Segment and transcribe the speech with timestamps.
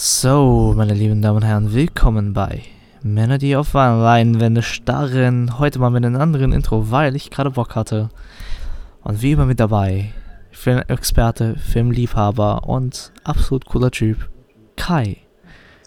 [0.00, 2.62] So, meine lieben Damen und Herren, willkommen bei
[3.02, 5.58] Männer, die auf Leinwände starren.
[5.58, 8.08] Heute mal mit einem anderen Intro, weil ich gerade Bock hatte.
[9.02, 10.12] Und wie immer mit dabei,
[10.52, 14.30] Filmexperte, Filmliebhaber und absolut cooler Typ,
[14.76, 15.16] Kai.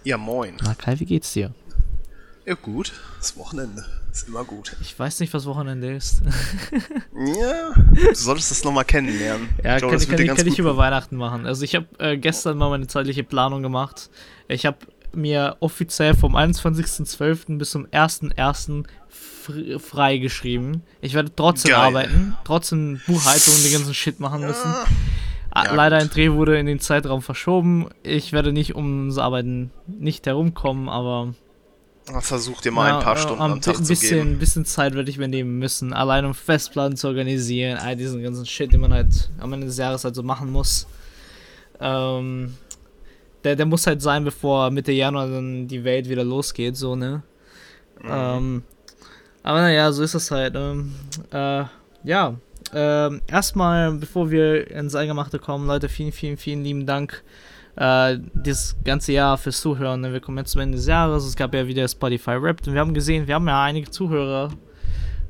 [0.04, 0.56] Ja, moin.
[0.62, 1.52] Na Kai, wie geht's dir?
[2.52, 2.92] Ja, gut.
[3.18, 4.76] Das Wochenende ist immer gut.
[4.82, 6.22] Ich weiß nicht, was Wochenende ist.
[7.40, 9.48] ja, du solltest das nochmal kennenlernen.
[9.64, 11.46] Ja, ich glaube, kann, kann, kann ich über Weihnachten machen.
[11.46, 14.10] Also ich habe äh, gestern mal meine zeitliche Planung gemacht.
[14.50, 14.80] Ich habe
[15.14, 17.58] mir offiziell vom 21.12.
[17.58, 18.84] bis zum 1.1.
[19.80, 20.84] frei geschrieben.
[21.00, 21.80] Ich werde trotzdem Geil.
[21.80, 24.70] arbeiten, trotzdem Buchhaltung und den ganzen Shit machen müssen.
[24.70, 24.86] Ja.
[25.56, 26.04] Ja, Leider gut.
[26.04, 27.88] ein Dreh wurde in den Zeitraum verschoben.
[28.04, 31.34] Ich werde nicht ums Arbeiten nicht herumkommen, aber
[32.20, 34.32] Versuch dir mal ja, ein paar Stunden am Tag ein bisschen, zu geben.
[34.32, 38.22] Ein bisschen Zeit würde ich mir nehmen müssen, allein um Festplatten zu organisieren, all diesen
[38.22, 40.88] ganzen Shit, den man halt am Ende des Jahres halt so machen muss.
[41.80, 42.56] Ähm,
[43.44, 47.24] der, der muss halt sein, bevor Mitte Januar dann die Welt wieder losgeht, so, ne?
[48.02, 48.10] Mhm.
[48.12, 48.64] Ähm,
[49.44, 50.54] aber naja, so ist das halt.
[50.56, 50.94] Ähm,
[51.32, 51.64] äh,
[52.04, 52.36] ja,
[52.74, 57.24] ähm, erstmal, bevor wir ins Eingemachte kommen, Leute, vielen, vielen, vielen lieben Dank
[57.76, 60.02] äh, das ganze Jahr fürs Zuhören.
[60.02, 60.14] Ne?
[60.14, 61.26] Wir kommen jetzt zum Ende des Jahres.
[61.26, 64.50] Es gab ja wieder Spotify Rap und wir haben gesehen, wir haben ja einige Zuhörer,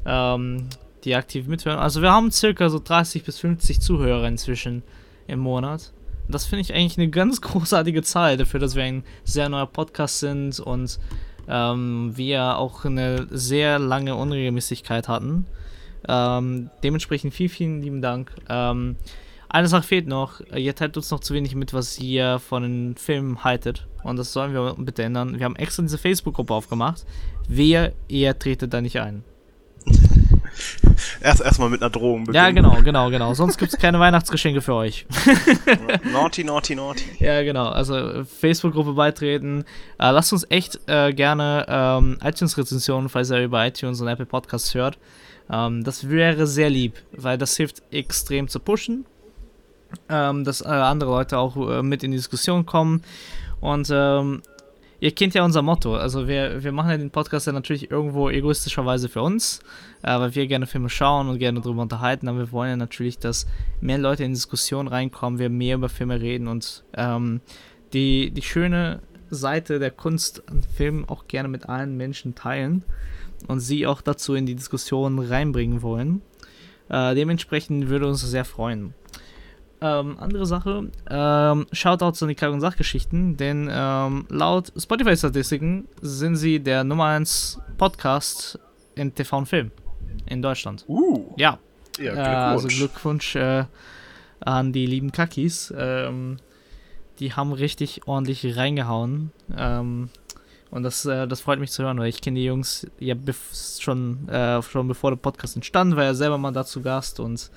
[0.05, 0.67] ähm,
[1.03, 1.79] die aktiv mithören.
[1.79, 4.83] Also wir haben circa so 30 bis 50 Zuhörer inzwischen
[5.27, 5.93] im Monat.
[6.27, 10.19] Das finde ich eigentlich eine ganz großartige Zahl dafür, dass wir ein sehr neuer Podcast
[10.19, 10.99] sind und
[11.47, 15.45] ähm, wir auch eine sehr lange Unregelmäßigkeit hatten.
[16.07, 18.31] Ähm, dementsprechend vielen, vielen lieben Dank.
[18.49, 18.95] Ähm,
[19.51, 20.39] eine Sache fehlt noch.
[20.55, 23.85] Ihr teilt uns noch zu wenig mit, was ihr von den Filmen haltet.
[24.03, 25.37] Und das sollen wir bitte ändern.
[25.37, 27.05] Wir haben extra diese Facebook-Gruppe aufgemacht.
[27.49, 29.23] Wer, ihr tretet da nicht ein.
[31.21, 32.43] Erst erstmal mit einer Drohung beginnen.
[32.43, 33.33] Ja, genau, genau, genau.
[33.33, 35.05] Sonst gibt es keine Weihnachtsgeschenke für euch.
[36.13, 37.03] naughty, naughty, naughty.
[37.19, 37.69] Ja, genau.
[37.69, 39.63] Also Facebook-Gruppe beitreten.
[39.97, 44.73] Äh, lasst uns echt äh, gerne ähm, iTunes-Rezensionen, falls ihr über iTunes und Apple Podcasts
[44.73, 44.97] hört.
[45.49, 49.05] Ähm, das wäre sehr lieb, weil das hilft extrem zu pushen
[50.09, 53.03] ähm, dass äh, andere Leute auch äh, mit in die Diskussion kommen.
[53.59, 54.41] Und ähm,
[54.99, 55.95] ihr kennt ja unser Motto.
[55.95, 59.59] Also wir, wir machen ja den Podcast ja natürlich irgendwo egoistischerweise für uns,
[60.03, 62.27] äh, weil wir gerne Filme schauen und gerne darüber unterhalten.
[62.27, 63.47] Aber wir wollen ja natürlich, dass
[63.81, 67.41] mehr Leute in die Diskussion reinkommen, wir mehr über Filme reden und ähm,
[67.93, 72.83] die, die schöne Seite der Kunst an Filmen auch gerne mit allen Menschen teilen
[73.47, 76.21] und sie auch dazu in die Diskussion reinbringen wollen.
[76.89, 78.93] Äh, dementsprechend würde uns sehr freuen.
[79.83, 86.35] Ähm, andere Sache, ähm, Shoutouts an die Kack- und Sachgeschichten, denn ähm, laut Spotify-Statistiken sind
[86.35, 88.59] sie der Nummer 1 Podcast
[88.93, 89.71] in TV und Film
[90.27, 90.85] in Deutschland.
[90.87, 91.33] Uh.
[91.35, 91.57] Ja.
[91.99, 92.25] ja Glückwunsch.
[92.25, 93.65] Äh, also Glückwunsch äh,
[94.39, 95.73] an die lieben Kakis.
[95.75, 96.37] Ähm,
[97.19, 99.31] die haben richtig ordentlich reingehauen.
[99.57, 100.09] Ähm,
[100.69, 103.15] und das, äh, das freut mich zu hören, weil ich kenne die Jungs ja
[103.79, 107.51] schon, äh, schon bevor der Podcast entstand, war ja selber mal dazu Gast und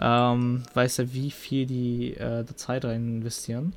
[0.00, 3.74] ähm, weiß ja, wie viel die äh, da Zeit rein investieren.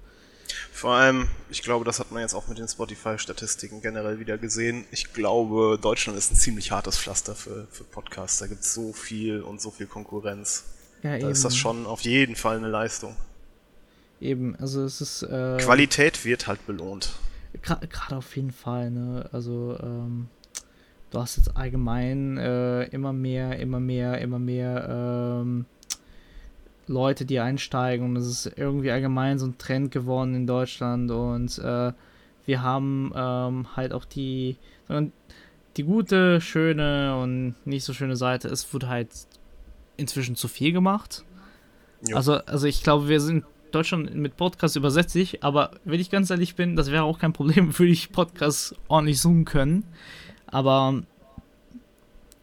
[0.71, 4.85] Vor allem, ich glaube, das hat man jetzt auch mit den Spotify-Statistiken generell wieder gesehen.
[4.91, 8.39] Ich glaube, Deutschland ist ein ziemlich hartes Pflaster für, für Podcasts.
[8.39, 10.65] Da gibt es so viel und so viel Konkurrenz.
[11.01, 11.29] Ja, da eben.
[11.29, 13.15] ist das schon auf jeden Fall eine Leistung.
[14.21, 15.23] Eben, also es ist.
[15.23, 17.13] Äh, Qualität wird halt belohnt.
[17.61, 19.29] Gerade auf jeden Fall, ne?
[19.31, 20.27] Also, ähm,
[21.11, 25.65] du hast jetzt allgemein äh, immer mehr, immer mehr, immer mehr ähm,
[26.87, 31.57] Leute, die einsteigen und es ist irgendwie allgemein so ein Trend geworden in Deutschland und
[31.59, 31.93] äh,
[32.45, 34.57] wir haben ähm, halt auch die,
[35.77, 38.49] die gute, schöne und nicht so schöne Seite.
[38.49, 39.09] Es wurde halt
[39.97, 41.23] inzwischen zu viel gemacht.
[42.07, 42.17] Jo.
[42.17, 46.29] Also, also ich glaube, wir sind Deutschland mit Podcasts übersetzt sich, aber wenn ich ganz
[46.29, 49.85] ehrlich bin, das wäre auch kein Problem, würde ich Podcasts ordentlich zoomen können.
[50.45, 51.01] Aber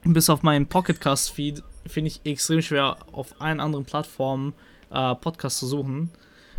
[0.02, 4.54] bis auf meinen Pocketcast-Feed finde ich extrem schwer, auf allen anderen Plattformen
[4.90, 6.10] äh, Podcasts zu suchen.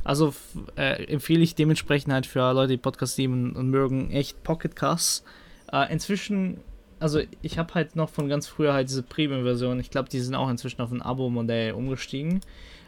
[0.04, 0.34] Also
[0.76, 5.24] äh, empfehle ich dementsprechend halt für Leute, die Podcasts lieben und mögen, echt Pocketcasts.
[5.72, 6.60] Äh, inzwischen,
[7.00, 9.80] also ich habe halt noch von ganz früher halt diese Premium-Version.
[9.80, 12.42] Ich glaube, die sind auch inzwischen auf ein Abo-Modell umgestiegen.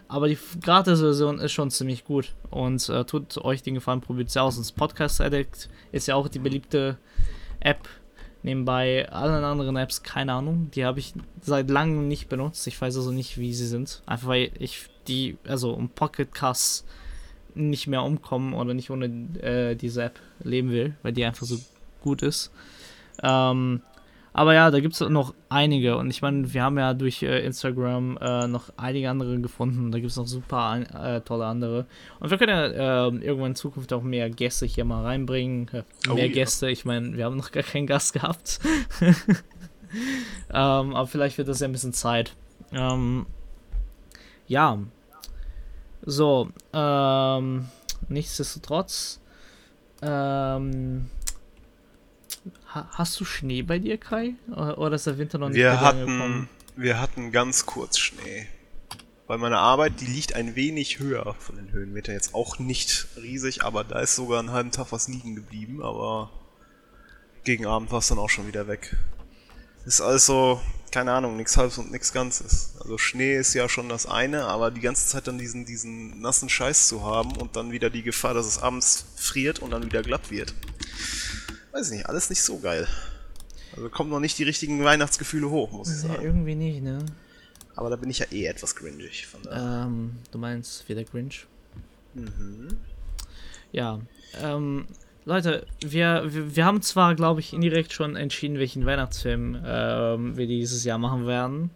[0.07, 2.33] Aber die Gratis-Version ist schon ziemlich gut.
[2.49, 4.57] Und äh, tut euch den Gefallen, probiert es aus.
[4.57, 6.97] Und Podcast Addict ist ja auch die beliebte
[7.59, 7.87] App
[8.43, 10.69] Nebenbei allen anderen Apps, keine Ahnung.
[10.71, 12.67] Die habe ich seit langem nicht benutzt.
[12.67, 14.01] Ich weiß also nicht, wie sie sind.
[14.05, 16.85] Einfach weil ich die, also um Pocket Casts
[17.55, 19.05] nicht mehr umkommen oder nicht ohne
[19.41, 21.57] äh, diese App leben will, weil die einfach so
[22.01, 22.51] gut ist.
[23.21, 23.81] Ähm,
[24.33, 25.95] Aber ja, da gibt es noch einige.
[25.97, 29.91] Und ich meine, wir haben ja durch äh, Instagram äh, noch einige andere gefunden.
[29.91, 31.85] Da gibt es noch super äh, tolle andere.
[32.19, 35.69] Und wir können ja ähm, irgendwann in Zukunft auch mehr Gäste hier mal reinbringen.
[35.71, 36.33] Äh, oh, mehr ja.
[36.33, 36.69] Gäste.
[36.69, 38.59] Ich meine, wir haben noch gar keinen Gast gehabt.
[40.49, 42.35] ähm, aber vielleicht wird das ja ein bisschen Zeit.
[42.71, 43.27] Ähm,
[44.47, 44.79] ja.
[46.05, 47.67] So, ähm,
[48.09, 49.21] nichtsdestotrotz.
[50.01, 51.05] Ähm,
[52.65, 54.35] hast du Schnee bei dir, Kai?
[54.49, 56.49] Oder ist der Winter noch nicht wir hatten?
[56.75, 58.47] Wir hatten ganz kurz Schnee.
[59.27, 62.15] Weil meine Arbeit, die liegt ein wenig höher von den Höhenmetern.
[62.15, 65.81] Jetzt auch nicht riesig, aber da ist sogar einen halben Tag was liegen geblieben.
[65.81, 66.29] Aber
[67.43, 68.97] gegen Abend war es dann auch schon wieder weg.
[69.85, 70.61] Ist also,
[70.91, 72.75] keine Ahnung, nichts halbes und nichts Ganzes.
[72.81, 76.49] Also Schnee ist ja schon das eine, aber die ganze Zeit dann diesen, diesen nassen
[76.49, 80.03] Scheiß zu haben und dann wieder die Gefahr, dass es abends friert und dann wieder
[80.03, 80.53] glatt wird.
[81.73, 82.87] Weiß nicht, alles nicht so geil.
[83.75, 86.13] Also kommen noch nicht die richtigen Weihnachtsgefühle hoch, muss ich sagen.
[86.13, 86.99] Ja, irgendwie nicht, ne?
[87.75, 89.25] Aber da bin ich ja eh etwas cringig.
[89.25, 91.33] Von ähm, du meinst wieder cringe?
[92.13, 92.77] Mhm.
[93.71, 93.99] Ja,
[94.39, 94.85] ähm,
[95.25, 100.45] Leute, wir, wir, wir, haben zwar, glaube ich, indirekt schon entschieden, welchen Weihnachtsfilm ähm, wir
[100.45, 101.71] dieses Jahr machen werden.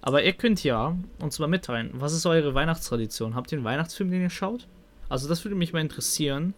[0.00, 3.36] Aber ihr könnt ja uns mal mitteilen, was ist eure Weihnachtstradition?
[3.36, 4.66] Habt ihr einen Weihnachtsfilm, den ihr schaut?
[5.08, 6.54] Also das würde mich mal interessieren,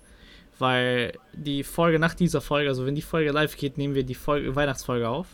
[0.61, 4.15] weil die Folge nach dieser Folge, also wenn die Folge live geht, nehmen wir die
[4.15, 5.27] Folge, Weihnachtsfolge auf.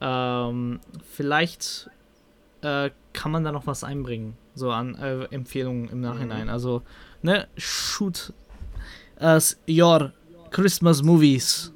[0.00, 0.80] Ähm,
[1.12, 1.90] vielleicht
[2.62, 6.44] äh, kann man da noch was einbringen, so an äh, Empfehlungen im Nachhinein.
[6.44, 6.50] Mhm.
[6.52, 6.82] Also,
[7.22, 8.32] ne, shoot
[9.18, 10.12] as your
[10.50, 11.72] Christmas movies.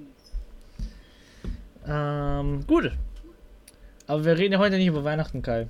[1.87, 2.93] Ähm, gut.
[4.07, 5.69] Aber wir reden ja heute nicht über Weihnachten, Kai.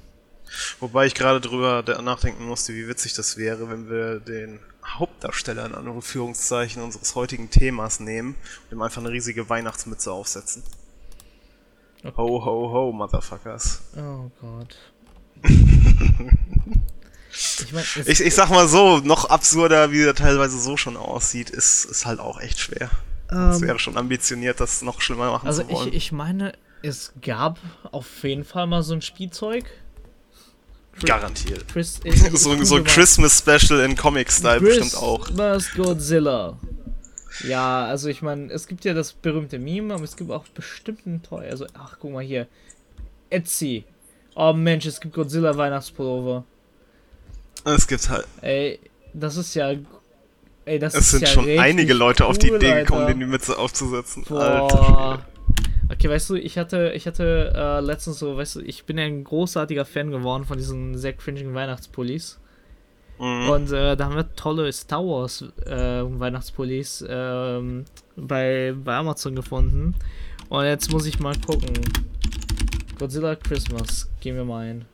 [0.80, 5.74] Wobei ich gerade drüber nachdenken musste, wie witzig das wäre, wenn wir den Hauptdarsteller in
[5.74, 8.34] Anführungszeichen unseres heutigen Themas nehmen
[8.64, 10.62] und ihm einfach eine riesige Weihnachtsmütze aufsetzen.
[12.04, 12.14] Okay.
[12.16, 13.82] Ho, ho, ho, Motherfuckers.
[13.96, 14.76] Oh Gott.
[17.38, 21.50] Ich, mein, ich, ich, sag mal so, noch absurder, wie er teilweise so schon aussieht,
[21.50, 22.90] ist, ist halt auch echt schwer.
[23.30, 25.88] Ähm, es wäre schon ambitioniert, das noch schlimmer machen also zu wollen.
[25.88, 26.52] Ich, ich meine,
[26.82, 27.58] es gab
[27.90, 29.64] auf jeden Fall mal so ein Spielzeug.
[31.04, 31.68] Garantiert.
[31.68, 32.00] Chris,
[32.32, 35.24] so, so ein Christmas-Special in Comic-Style bestimmt auch.
[35.26, 36.58] Christmas Godzilla.
[37.44, 41.06] Ja, also ich meine, es gibt ja das berühmte Meme, aber es gibt auch bestimmt
[41.06, 41.46] ein Toy.
[41.48, 42.46] Also, ach, guck mal hier.
[43.28, 43.84] Etsy.
[44.34, 46.44] Oh Mensch, es gibt Godzilla Weihnachtspullover.
[47.64, 48.26] Es gibt halt.
[48.42, 48.78] Ey,
[49.12, 49.74] das ist ja.
[50.64, 53.14] Ey, das es sind ja schon einige Leute cool, auf die Idee gekommen, Alter.
[53.14, 54.24] den die Mütze aufzusetzen.
[54.24, 54.40] Boah.
[54.40, 55.26] Alter.
[55.88, 59.04] Okay, weißt du, ich hatte, ich hatte äh, letztens so, weißt du, ich bin ja
[59.04, 62.40] ein großartiger Fan geworden von diesen sehr cringigen Weihnachtspullis.
[63.18, 63.48] Mhm.
[63.48, 67.84] Und äh, da haben wir tolle Star Wars äh, Weihnachtspullis ähm,
[68.16, 69.94] bei, bei Amazon gefunden.
[70.48, 71.72] Und jetzt muss ich mal gucken.
[72.98, 74.84] Godzilla Christmas, gehen wir mal ein.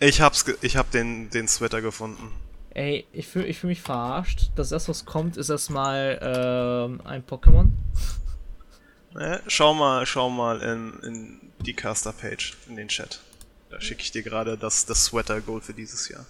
[0.00, 2.30] Ich hab's, ich hab den, den Sweater gefunden.
[2.70, 4.50] Ey, ich fühle ich fühl mich verarscht.
[4.56, 7.68] Das erste, was kommt, ist erstmal ähm, ein Pokémon.
[9.18, 13.20] Ja, schau mal, schau mal in, in die Caster-Page, in den Chat.
[13.70, 16.26] Da schicke ich dir gerade das, das Sweater-Goal für dieses Jahr.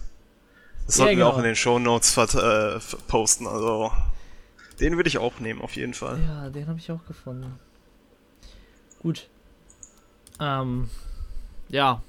[0.85, 1.27] Das sollten ja, genau.
[1.27, 3.91] wir auch in den Show Notes äh, posten, also
[4.79, 6.19] den würde ich auch nehmen, auf jeden Fall.
[6.21, 7.59] Ja, den habe ich auch gefunden.
[9.01, 9.27] Gut.
[10.39, 10.89] Ähm,
[11.69, 12.01] ja,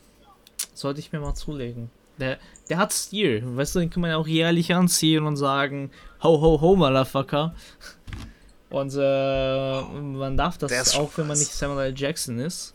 [0.74, 1.90] sollte ich mir mal zulegen.
[2.18, 2.38] Der,
[2.68, 3.42] der hat Stil.
[3.44, 5.90] Weißt du, den kann man ja auch jährlich anziehen und sagen,
[6.22, 7.54] ho ho ho, Motherfucker.
[8.76, 11.94] Und äh, man darf das auch, wenn man nicht Samuel L.
[11.96, 12.74] Jackson ist.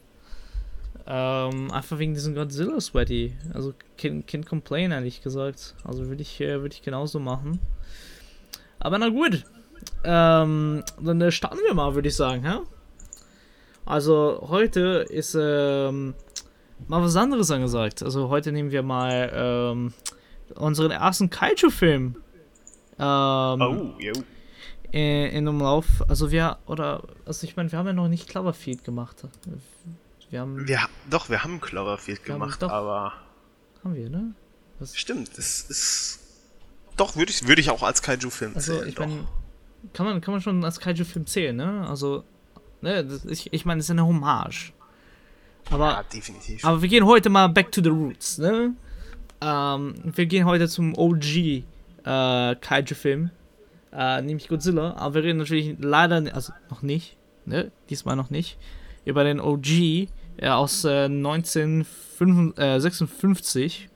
[1.05, 3.35] Ähm, einfach wegen diesem Godzilla Sweaty.
[3.53, 5.75] Also can, can complain, ehrlich gesagt.
[5.83, 7.59] Also würde ich, äh, würd ich genauso machen.
[8.79, 9.43] Aber na gut.
[10.03, 12.59] Ähm, dann äh, starten wir mal, würde ich sagen, hä?
[13.85, 16.15] Also heute ist ähm,
[16.87, 18.01] mal was anderes angesagt.
[18.01, 19.93] Also heute nehmen wir mal ähm,
[20.55, 22.15] unseren ersten Kaiju-Film.
[22.97, 24.13] Ähm, oh, jo.
[24.91, 25.85] In, in Umlauf.
[26.07, 29.23] Also wir, oder, also ich meine, wir haben ja noch nicht Cloverfield gemacht.
[30.29, 30.67] Wir haben.
[30.67, 30.79] Wir,
[31.09, 33.13] doch, wir haben Cloverfield gemacht, doch, aber.
[33.83, 34.33] Haben wir, ne?
[34.79, 34.95] Was?
[34.95, 36.19] Stimmt, das ist.
[36.97, 38.89] Doch, würde ich, würd ich auch als Kaiju-Film also, zählen.
[38.89, 39.27] Ich meine,
[39.93, 41.87] kann man, kann man schon als Kaiju-Film zählen, ne?
[41.87, 42.23] Also,
[42.81, 44.73] ne, das, ich, ich meine, es ist eine Hommage.
[45.69, 46.63] Aber, ja, definitiv.
[46.65, 48.75] Aber wir gehen heute mal back to the roots, ne?
[49.41, 51.63] Ähm, wir gehen heute zum OG äh,
[52.55, 53.31] Kaiju-Film,
[53.93, 54.95] äh, nämlich Godzilla.
[54.97, 57.71] Aber wir reden natürlich leider, also noch nicht, ne?
[57.89, 58.57] Diesmal noch nicht,
[59.05, 59.67] über den OG
[60.37, 63.85] äh, aus äh, 1956.
[63.85, 63.89] Äh,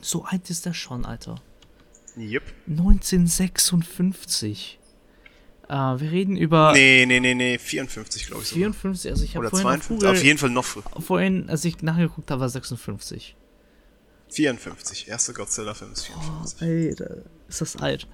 [0.00, 1.40] so alt ist der schon, Alter.
[2.16, 2.42] Yep.
[2.68, 4.78] 1956.
[5.68, 6.72] Äh, wir reden über.
[6.72, 8.48] Nee, nee, nee, nee, 54, glaube ich.
[8.50, 10.82] 54, also ich habe Oder vorhin, auf 52, Google, auf jeden Fall noch früher.
[11.00, 13.36] vorhin, als ich nachgeguckt habe, war 56.
[14.30, 16.62] 54, erste Godzilla-Film ist Oh, 54.
[16.62, 17.16] Alter,
[17.48, 18.06] ist das alt.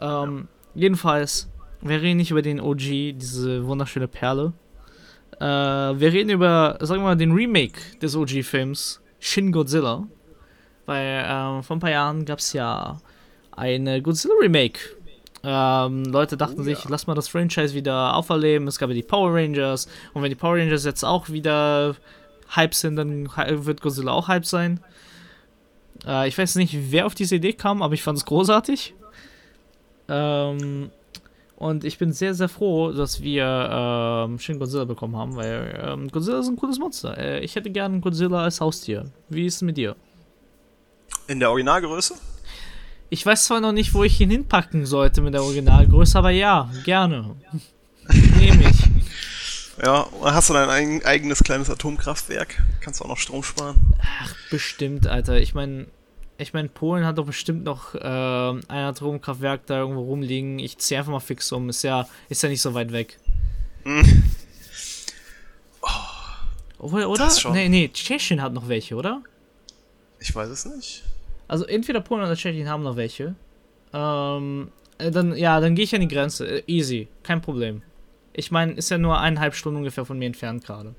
[0.00, 1.48] Ähm, jedenfalls,
[1.80, 4.52] wir reden nicht über den OG, diese wunderschöne Perle.
[5.38, 10.06] Äh, wir reden über, sagen wir mal, den Remake des OG-Films Shin Godzilla.
[10.86, 13.00] Weil ähm, vor ein paar Jahren gab es ja
[13.52, 14.80] eine Godzilla-Remake.
[15.42, 16.90] Ähm, Leute dachten Oh, sich, ja.
[16.90, 18.68] lass mal das Franchise wieder auferleben.
[18.68, 19.88] Es gab ja die Power Rangers.
[20.12, 21.96] Und wenn die Power Rangers jetzt auch wieder
[22.54, 24.80] Hype sind, dann wird Godzilla auch Hype sein.
[26.06, 28.94] Äh, ich weiß nicht, wer auf diese Idee kam, aber ich fand es großartig.
[30.10, 30.90] Ähm,
[31.56, 36.08] und ich bin sehr, sehr froh, dass wir ähm, Shin Godzilla bekommen haben, weil ähm,
[36.08, 37.16] Godzilla ist ein cooles Monster.
[37.18, 39.10] Äh, ich hätte gerne Godzilla als Haustier.
[39.28, 39.94] Wie ist es mit dir?
[41.28, 42.14] In der Originalgröße?
[43.10, 46.70] Ich weiß zwar noch nicht, wo ich ihn hinpacken sollte mit der Originalgröße, aber ja,
[46.84, 47.36] gerne.
[48.38, 49.84] Nehme ich.
[49.84, 52.62] Ja, und hast du dein eigen, eigenes kleines Atomkraftwerk?
[52.80, 53.76] Kannst du auch noch Strom sparen?
[54.50, 55.40] Bestimmt, Alter.
[55.40, 55.86] Ich meine,
[56.40, 60.58] ich mein, Polen hat doch bestimmt noch ähm, ein Atomkraftwerk da irgendwo rumliegen.
[60.58, 61.68] Ich ziehe einfach mal fix um.
[61.68, 63.18] Ist ja, ist ja nicht so weit weg.
[63.84, 64.22] Hm.
[66.78, 67.30] Obwohl, oder?
[67.30, 67.52] Schon.
[67.52, 69.22] Nee, nee, Tschechien hat noch welche, oder?
[70.18, 71.02] Ich weiß es nicht.
[71.46, 73.34] Also entweder Polen oder Tschechien haben noch welche.
[73.92, 76.46] Ähm, äh, dann, ja, dann gehe ich an die Grenze.
[76.46, 77.82] Äh, easy, kein Problem.
[78.32, 80.94] Ich meine, ist ja nur eineinhalb Stunden ungefähr von mir entfernt gerade.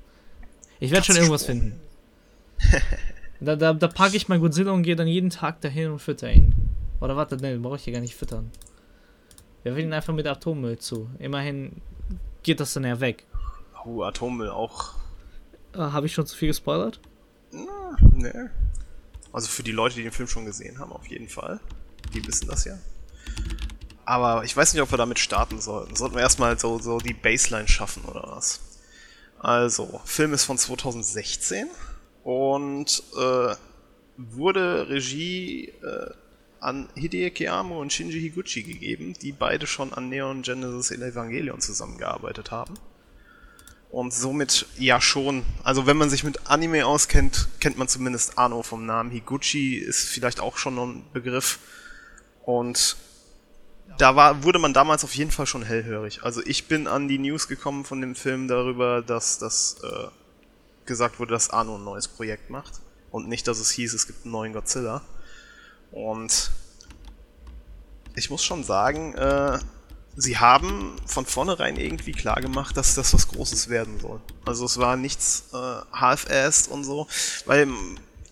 [0.78, 1.80] Ich werde schon irgendwas finden.
[3.42, 6.30] da da, da packe ich mein Godzilla und gehe dann jeden Tag dahin und fütter
[6.30, 6.54] ihn.
[7.00, 8.50] Oder warte, ne, brauche ich hier gar nicht füttern.
[9.62, 11.08] Wir wählen ihn einfach mit Atommüll zu.
[11.18, 11.82] Immerhin
[12.42, 13.26] geht das dann ja weg.
[13.84, 14.94] Oh, Atommüll auch.
[15.74, 17.00] Äh, Habe ich schon zu viel gespoilert?
[18.12, 18.50] Ne.
[19.32, 21.60] Also für die Leute, die den Film schon gesehen haben, auf jeden Fall.
[22.14, 22.78] Die wissen das ja.
[24.04, 25.96] Aber ich weiß nicht, ob wir damit starten sollten.
[25.96, 28.60] Sollten wir erstmal so, so die Baseline schaffen oder was?
[29.38, 31.68] Also, Film ist von 2016
[32.24, 33.54] und äh,
[34.16, 36.10] wurde Regie äh,
[36.60, 42.50] an Hideki Amo und Shinji Higuchi gegeben, die beide schon an Neon Genesis Evangelion zusammengearbeitet
[42.50, 42.74] haben.
[43.90, 48.62] Und somit ja schon, also wenn man sich mit Anime auskennt, kennt man zumindest Ano
[48.62, 49.10] vom Namen.
[49.10, 51.58] Higuchi ist vielleicht auch schon ein Begriff.
[52.44, 52.96] Und
[53.98, 56.22] da war, wurde man damals auf jeden Fall schon hellhörig.
[56.22, 60.06] Also ich bin an die News gekommen von dem Film darüber, dass das äh,
[60.86, 62.80] gesagt wurde, dass Ano ein neues Projekt macht.
[63.10, 65.02] Und nicht, dass es hieß, es gibt einen neuen Godzilla.
[65.90, 66.50] Und
[68.14, 69.58] ich muss schon sagen, äh,
[70.16, 74.20] sie haben von vornherein irgendwie klar gemacht, dass das was Großes werden soll.
[74.44, 75.56] Also es war nichts äh,
[75.92, 77.06] half-assed und so,
[77.46, 77.68] weil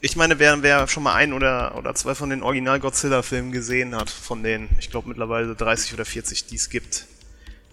[0.02, 4.08] ich meine, wer, wer schon mal ein oder, oder zwei von den Original-Godzilla-Filmen gesehen hat,
[4.08, 7.06] von den, ich glaube mittlerweile 30 oder 40, die es gibt,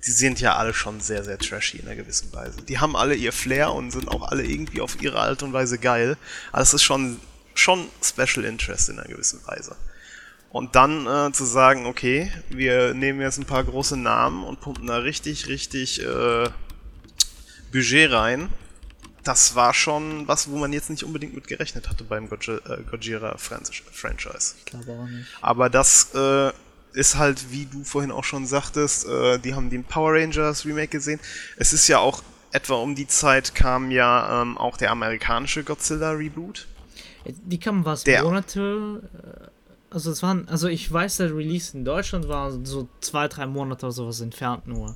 [0.07, 2.61] die sind ja alle schon sehr, sehr trashy in einer gewissen Weise.
[2.61, 5.77] Die haben alle ihr Flair und sind auch alle irgendwie auf ihre Art und Weise
[5.77, 6.15] geil.
[6.53, 7.19] Aber es ist schon,
[7.55, 9.75] schon Special Interest in einer gewissen Weise.
[10.49, 14.87] Und dann äh, zu sagen, okay, wir nehmen jetzt ein paar große Namen und pumpen
[14.87, 16.49] da richtig, richtig äh,
[17.73, 18.47] Budget rein.
[19.25, 24.55] Das war schon was, wo man jetzt nicht unbedingt mit gerechnet hatte beim Gojira, äh.
[24.59, 25.27] Ich glaube auch nicht.
[25.41, 26.53] Aber das äh,
[26.97, 30.87] ist halt, wie du vorhin auch schon sagtest, äh, die haben den Power Rangers Remake
[30.89, 31.19] gesehen.
[31.57, 36.11] Es ist ja auch etwa um die Zeit kam ja ähm, auch der amerikanische Godzilla
[36.11, 36.67] Reboot.
[37.25, 39.01] Die kamen was Der- Monate.
[39.13, 39.47] äh,
[39.89, 43.85] Also es waren, also ich weiß, der Release in Deutschland war so zwei, drei Monate
[43.85, 44.95] oder sowas entfernt nur.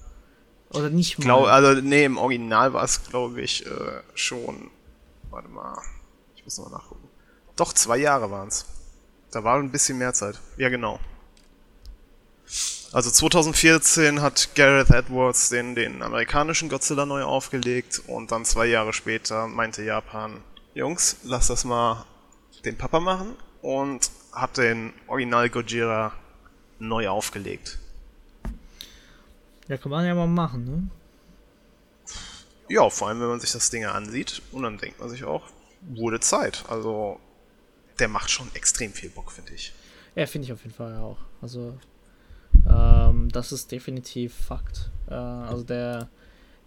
[0.71, 1.25] Oder nicht mal.
[1.25, 3.69] Glaub, also, nee, im Original war es, glaube ich, äh,
[4.15, 4.69] schon.
[5.29, 5.77] Warte mal.
[6.35, 7.07] Ich muss noch mal nachgucken.
[7.57, 8.65] Doch, zwei Jahre waren es.
[9.31, 10.39] Da war ein bisschen mehr Zeit.
[10.57, 10.99] Ja, genau.
[12.91, 18.91] Also 2014 hat Gareth Edwards den, den amerikanischen Godzilla neu aufgelegt und dann zwei Jahre
[18.91, 20.43] später meinte Japan,
[20.73, 22.05] Jungs, lass das mal
[22.65, 26.13] den Papa machen und hat den Original Gojira
[26.79, 27.79] neu aufgelegt.
[29.67, 30.89] ja, kann man ja mal machen, ne?
[32.67, 35.43] Ja, vor allem wenn man sich das Ding ansieht und dann denkt man sich auch,
[35.81, 36.65] wurde Zeit.
[36.67, 37.19] Also
[37.99, 39.73] der macht schon extrem viel Bock, finde ich.
[40.15, 41.17] Ja, finde ich auf jeden Fall auch.
[41.41, 41.77] Also,
[42.69, 44.91] ähm, das ist definitiv Fakt.
[45.09, 46.09] Äh, also der,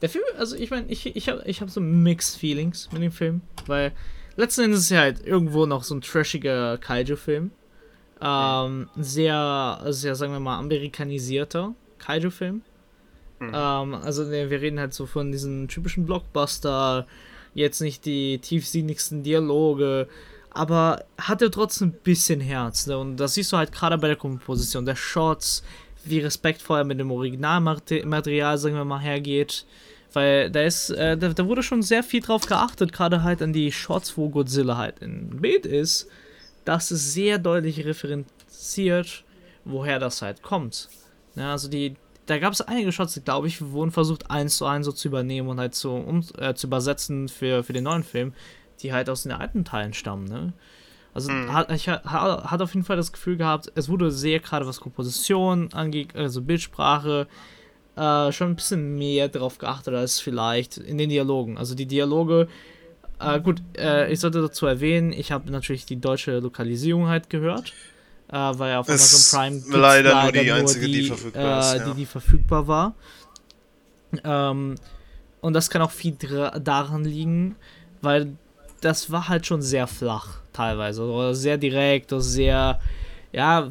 [0.02, 3.12] der Film, also ich meine, ich, ich habe ich hab so Mixed Feelings mit dem
[3.12, 3.92] Film, weil
[4.36, 7.50] letzten Endes ist es ja halt irgendwo noch so ein trashiger Kaiju-Film.
[8.20, 12.62] Ähm, sehr, sehr, sagen wir mal, amerikanisierter Kaiju-Film.
[13.40, 17.06] Ähm, also ne, wir reden halt so von diesen typischen Blockbuster,
[17.54, 20.08] jetzt nicht die tiefsinnigsten Dialoge,
[20.50, 22.86] aber hatte trotzdem ein bisschen Herz.
[22.86, 22.96] Ne?
[22.96, 25.64] Und das siehst du halt gerade bei der Komposition der Shots,
[26.06, 29.64] wie respektvoll er mit dem Originalmaterial, sagen wir mal, hergeht.
[30.12, 33.52] Weil da ist, äh, da, da, wurde schon sehr viel drauf geachtet, gerade halt an
[33.52, 36.08] die Shots, wo Godzilla halt im Bild ist,
[36.64, 39.24] dass es sehr deutlich referenziert,
[39.64, 40.88] woher das halt kommt.
[41.34, 41.96] Ja, also die,
[42.26, 45.48] da gab es einige Shots, glaube ich, wurden versucht, eins zu eins so zu übernehmen
[45.48, 48.32] und halt so um, äh, zu übersetzen für, für den neuen Film,
[48.80, 50.52] die halt aus den alten Teilen stammen, ne?
[51.14, 51.52] Also mhm.
[51.52, 54.80] hat, ich hat, hat auf jeden Fall das Gefühl gehabt, es wurde sehr gerade was
[54.80, 57.28] Komposition angeht, also Bildsprache,
[57.96, 61.56] äh, schon ein bisschen mehr darauf geachtet als vielleicht in den Dialogen.
[61.56, 62.48] Also die Dialoge,
[63.20, 67.72] äh, gut, äh, ich sollte dazu erwähnen, ich habe natürlich die deutsche Lokalisierung halt gehört,
[68.28, 71.74] äh, weil auf Amazon Prime leider, leider, nur die nur einzige, die, die verfügbar ist,
[71.74, 71.84] äh, ja.
[71.84, 72.94] die, die verfügbar war.
[74.24, 74.74] Ähm,
[75.40, 76.16] und das kann auch viel
[76.60, 77.54] daran liegen,
[78.02, 78.36] weil
[78.80, 81.02] das war halt schon sehr flach teilweise.
[81.02, 82.80] Oder sehr direkt oder sehr,
[83.32, 83.70] ja,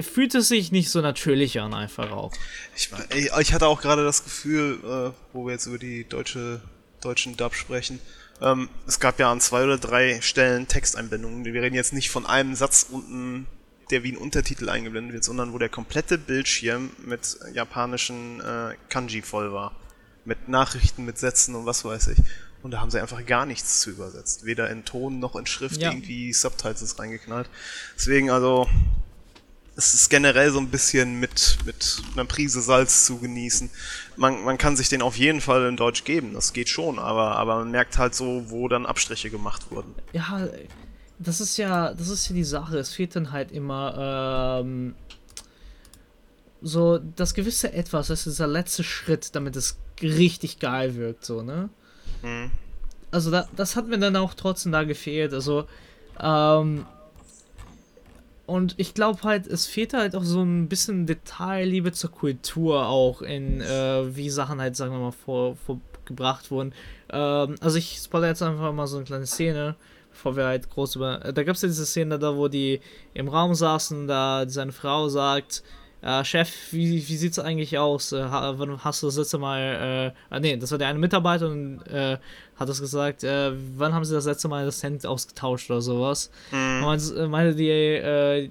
[0.00, 2.32] fühlt es sich nicht so natürlich an, einfach auch.
[2.76, 2.90] Ich,
[3.38, 6.60] ich hatte auch gerade das Gefühl, äh, wo wir jetzt über die deutsche,
[7.00, 8.00] deutschen Dub sprechen,
[8.40, 11.44] ähm, es gab ja an zwei oder drei Stellen Texteinblendungen.
[11.44, 13.46] Wir reden jetzt nicht von einem Satz unten,
[13.90, 19.22] der wie ein Untertitel eingeblendet wird, sondern wo der komplette Bildschirm mit japanischen äh, Kanji
[19.22, 19.72] voll war.
[20.24, 22.18] Mit Nachrichten, mit Sätzen und was weiß ich.
[22.62, 24.44] Und da haben sie einfach gar nichts zu übersetzt.
[24.44, 25.90] Weder in Ton noch in Schrift ja.
[25.90, 27.48] irgendwie Subtitles reingeknallt.
[27.96, 28.68] Deswegen also,
[29.76, 33.70] es ist generell so ein bisschen mit, mit einer Prise Salz zu genießen.
[34.16, 37.36] Man, man kann sich den auf jeden Fall in Deutsch geben, das geht schon, aber,
[37.36, 39.94] aber man merkt halt so, wo dann Abstriche gemacht wurden.
[40.12, 40.46] Ja,
[41.18, 42.78] das ist ja, das ist ja die Sache.
[42.78, 44.94] Es fehlt dann halt immer, ähm,
[46.62, 51.42] so das gewisse Etwas, das ist dieser letzte Schritt, damit es richtig geil wirkt, so,
[51.42, 51.70] ne?
[52.22, 52.50] Mhm.
[53.10, 55.32] Also da, das hat mir dann auch trotzdem da gefehlt.
[55.32, 55.66] Also,
[56.20, 56.86] ähm,
[58.46, 63.22] und ich glaube halt, es fehlt halt auch so ein bisschen Detailliebe zur Kultur auch
[63.22, 66.72] in, äh, wie Sachen halt, sagen wir mal, vor, vorgebracht wurden.
[67.10, 69.76] Ähm, also ich spoilere jetzt einfach mal so eine kleine Szene,
[70.10, 71.18] bevor wir halt groß über...
[71.18, 72.80] Da gab es ja diese Szene da, wo die
[73.14, 75.62] im Raum saßen, da seine Frau sagt,
[76.02, 78.12] äh, Chef, wie, wie es eigentlich aus?
[78.12, 81.48] Äh, wann hast du das letzte Mal, äh, ah, nee, das war der eine Mitarbeiter
[81.48, 82.16] und äh,
[82.56, 86.30] hat das gesagt, äh, wann haben sie das letzte Mal das Hemd ausgetauscht oder sowas?
[86.52, 86.84] Mhm.
[86.84, 88.48] Und äh, meinte die, äh,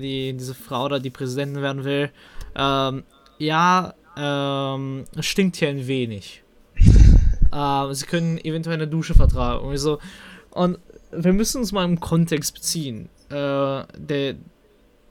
[0.00, 2.10] die, diese Frau da, die Präsidentin werden will,
[2.56, 3.04] ähm,
[3.38, 6.42] ja, ähm, stinkt hier ein wenig.
[7.52, 9.64] ähm, sie können eventuell eine Dusche vertragen.
[9.64, 9.98] Und, so.
[10.50, 10.78] und
[11.12, 13.08] wir müssen uns mal im Kontext beziehen.
[13.30, 14.34] Äh, der,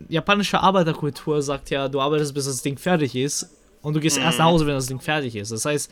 [0.08, 3.50] japanische Arbeiterkultur sagt ja, du arbeitest, bis das Ding fertig ist
[3.82, 4.24] und du gehst mhm.
[4.24, 5.52] erst nach Hause, wenn das Ding fertig ist.
[5.52, 5.92] Das heißt,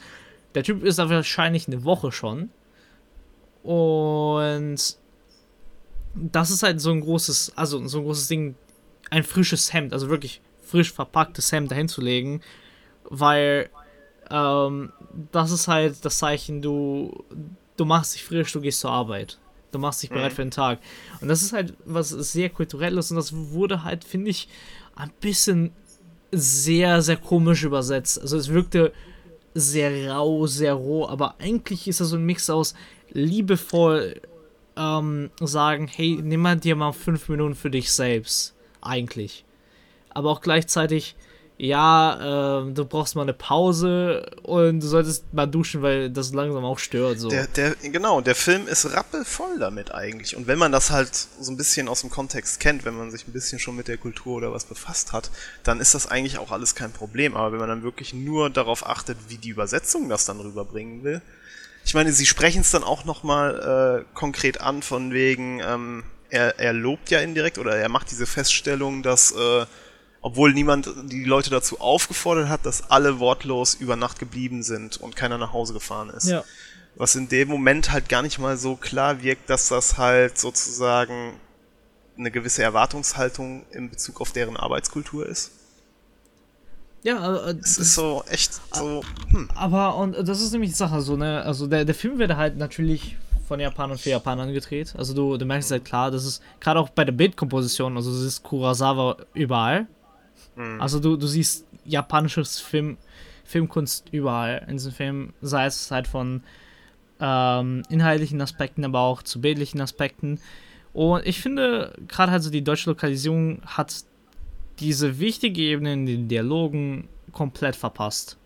[0.55, 2.49] der Typ ist da wahrscheinlich eine Woche schon.
[3.63, 4.97] Und
[6.15, 8.55] das ist halt so ein großes, also so ein großes Ding,
[9.09, 12.41] ein frisches Hemd, also wirklich frisch verpacktes Hemd dahin zu legen,
[13.03, 13.69] weil
[14.29, 14.91] ähm,
[15.31, 17.23] das ist halt das Zeichen, du,
[17.77, 19.37] du machst dich frisch, du gehst zur Arbeit.
[19.77, 20.35] Du machst dich bereit mhm.
[20.35, 20.79] für den Tag.
[21.21, 24.49] Und das ist halt was sehr kulturelles und das wurde halt, finde ich,
[24.95, 25.71] ein bisschen
[26.31, 28.19] sehr, sehr komisch übersetzt.
[28.19, 28.91] Also es wirkte
[29.53, 32.73] sehr rau, sehr roh, aber eigentlich ist das so ein Mix aus
[33.11, 34.19] liebevoll
[34.75, 38.55] ähm, sagen, hey, nimm mal dir mal fünf Minuten für dich selbst.
[38.81, 39.45] Eigentlich.
[40.09, 41.15] Aber auch gleichzeitig
[41.59, 46.63] ja, äh, du brauchst mal eine Pause und du solltest mal duschen, weil das langsam
[46.63, 47.19] auch stört.
[47.19, 47.29] So.
[47.29, 50.35] Der, der, genau, der Film ist rappelvoll damit eigentlich.
[50.35, 53.27] Und wenn man das halt so ein bisschen aus dem Kontext kennt, wenn man sich
[53.27, 55.31] ein bisschen schon mit der Kultur oder was befasst hat,
[55.63, 57.35] dann ist das eigentlich auch alles kein Problem.
[57.35, 61.21] Aber wenn man dann wirklich nur darauf achtet, wie die Übersetzung das dann rüberbringen will,
[61.83, 66.59] ich meine, sie sprechen es dann auch nochmal äh, konkret an, von wegen, ähm, er,
[66.59, 69.65] er lobt ja indirekt oder er macht diese Feststellung, dass äh,
[70.21, 75.15] obwohl niemand die Leute dazu aufgefordert hat, dass alle wortlos über Nacht geblieben sind und
[75.15, 76.27] keiner nach Hause gefahren ist.
[76.27, 76.43] Ja.
[76.95, 81.33] Was in dem Moment halt gar nicht mal so klar wirkt, dass das halt sozusagen
[82.17, 85.51] eine gewisse Erwartungshaltung in Bezug auf deren Arbeitskultur ist.
[87.03, 89.03] Ja, äh, es ist so echt so.
[89.29, 89.49] Hm.
[89.55, 92.57] Aber und das ist nämlich die Sache so ne, also der, der Film wird halt
[92.57, 94.93] natürlich von Japanern für Japanern gedreht.
[94.97, 98.21] Also du, du merkst halt klar, das ist gerade auch bei der Bildkomposition, also es
[98.21, 99.87] ist Kurosawa überall.
[100.57, 100.81] Mhm.
[100.81, 102.97] Also du, du siehst japanisches Film,
[103.45, 106.43] Filmkunst überall in diesem Film, sei es halt von
[107.19, 110.39] ähm, inhaltlichen Aspekten, aber auch zu bildlichen Aspekten.
[110.93, 114.03] Und ich finde, gerade halt so die deutsche Lokalisierung hat
[114.79, 118.37] diese wichtige Ebene in den Dialogen komplett verpasst.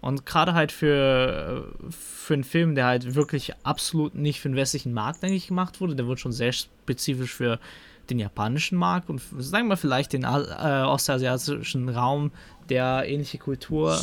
[0.00, 4.92] Und gerade halt für, für einen Film, der halt wirklich absolut nicht für den westlichen
[4.92, 7.58] Markt eigentlich gemacht wurde, der wurde schon sehr spezifisch für
[8.10, 12.30] den japanischen Markt und sagen wir vielleicht den äh, ostasiatischen Raum,
[12.68, 13.98] der ähnliche Kultur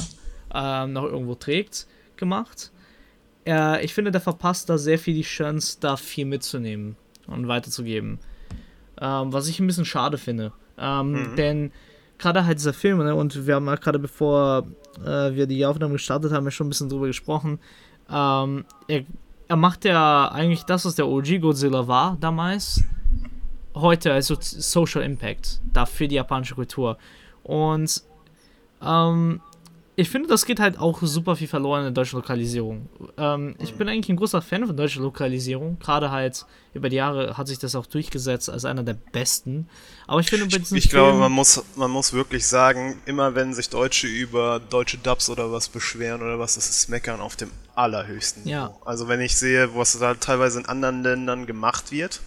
[0.54, 1.88] äh, noch irgendwo trägt,
[2.18, 2.72] gemacht.
[3.46, 6.96] Äh, ich finde, der verpasst da sehr viel die Chance, da viel mitzunehmen
[7.28, 8.20] und weiterzugeben.
[9.00, 10.54] Ähm, was ich ein bisschen schade finde.
[10.78, 11.36] Ähm, mhm.
[11.36, 11.72] Denn
[12.18, 14.68] gerade halt dieser Film, ne, und wir haben ja gerade bevor
[15.04, 17.60] äh, wir die Aufnahme gestartet haben, ja schon ein bisschen drüber gesprochen.
[18.10, 19.04] Ähm, er,
[19.48, 22.84] er macht ja eigentlich das, was der OG Godzilla war damals,
[23.76, 26.98] heute also Social Impact da für die japanische Kultur.
[27.44, 28.04] Und
[28.82, 29.42] ähm,
[29.98, 32.90] ich finde, das geht halt auch super viel verloren in der deutschen Lokalisierung.
[33.18, 35.80] Ähm, ich bin eigentlich ein großer Fan von deutscher Lokalisierung.
[35.80, 39.70] Gerade halt über die Jahre hat sich das auch durchgesetzt als einer der besten.
[40.06, 43.36] Aber ich finde, bei diesen Ich, ich glaube, man muss, man muss wirklich sagen, immer
[43.36, 47.38] wenn sich Deutsche über deutsche Dubs oder was beschweren oder was, das ist Meckern auf
[47.38, 48.74] dem allerhöchsten ja.
[48.86, 52.20] Also wenn ich sehe, was da teilweise in anderen Ländern gemacht wird,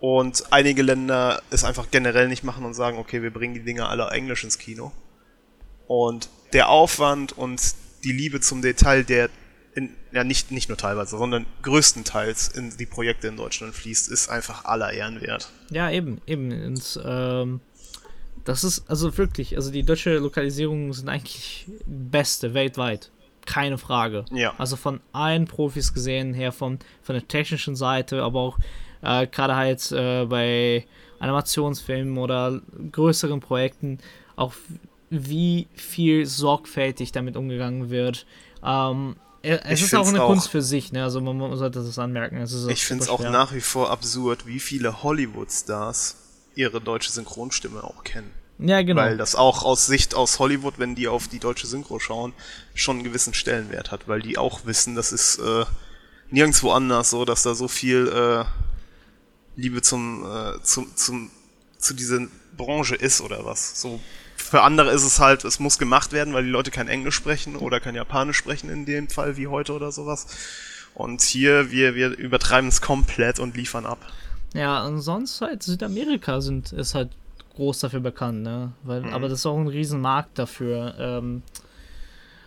[0.00, 3.88] und einige Länder es einfach generell nicht machen und sagen, okay, wir bringen die Dinger
[3.88, 4.92] alle englisch ins Kino.
[5.86, 7.60] Und der Aufwand und
[8.04, 9.28] die Liebe zum Detail, der
[9.74, 14.28] in, ja nicht, nicht nur teilweise, sondern größtenteils in die Projekte in Deutschland fließt, ist
[14.28, 15.50] einfach aller Ehren wert.
[15.70, 16.50] Ja, eben, eben.
[16.64, 17.60] Und ähm,
[18.44, 23.10] das ist also wirklich, also die deutsche Lokalisierungen sind eigentlich beste weltweit.
[23.46, 24.26] Keine Frage.
[24.30, 24.54] Ja.
[24.58, 28.58] Also von allen Profis gesehen her, von, von der technischen Seite, aber auch
[29.02, 30.86] äh, gerade halt äh, bei
[31.20, 32.60] Animationsfilmen oder
[32.92, 33.98] größeren Projekten,
[34.36, 34.54] auch
[35.10, 38.26] wie viel sorgfältig damit umgegangen wird.
[38.64, 41.04] Ähm, es ich ist auch eine auch, Kunst für sich, ne?
[41.04, 42.42] also man, man sollte das anmerken.
[42.68, 46.16] ich finde es auch nach wie vor absurd, wie viele Hollywood-Stars
[46.54, 48.30] ihre deutsche Synchronstimme auch kennen.
[48.58, 49.00] Ja, genau.
[49.00, 52.32] Weil das auch aus Sicht aus Hollywood, wenn die auf die deutsche Synchro schauen,
[52.74, 55.64] schon einen gewissen Stellenwert hat, weil die auch wissen, das ist äh,
[56.30, 58.44] nirgendwo anders so, dass da so viel äh,
[59.58, 61.30] Liebe zum, äh, zum, zum,
[61.78, 62.20] zu dieser
[62.56, 63.80] Branche ist oder was.
[63.80, 64.00] So
[64.36, 67.56] für andere ist es halt, es muss gemacht werden, weil die Leute kein Englisch sprechen
[67.56, 70.26] oder kein Japanisch sprechen in dem Fall wie heute oder sowas.
[70.94, 73.98] Und hier, wir, wir übertreiben es komplett und liefern ab.
[74.54, 77.10] Ja, und sonst halt Südamerika sind, ist halt
[77.56, 78.72] groß dafür bekannt, ne?
[78.84, 79.12] Weil, mhm.
[79.12, 80.94] Aber das ist auch ein Riesenmarkt dafür.
[80.98, 81.42] Ähm,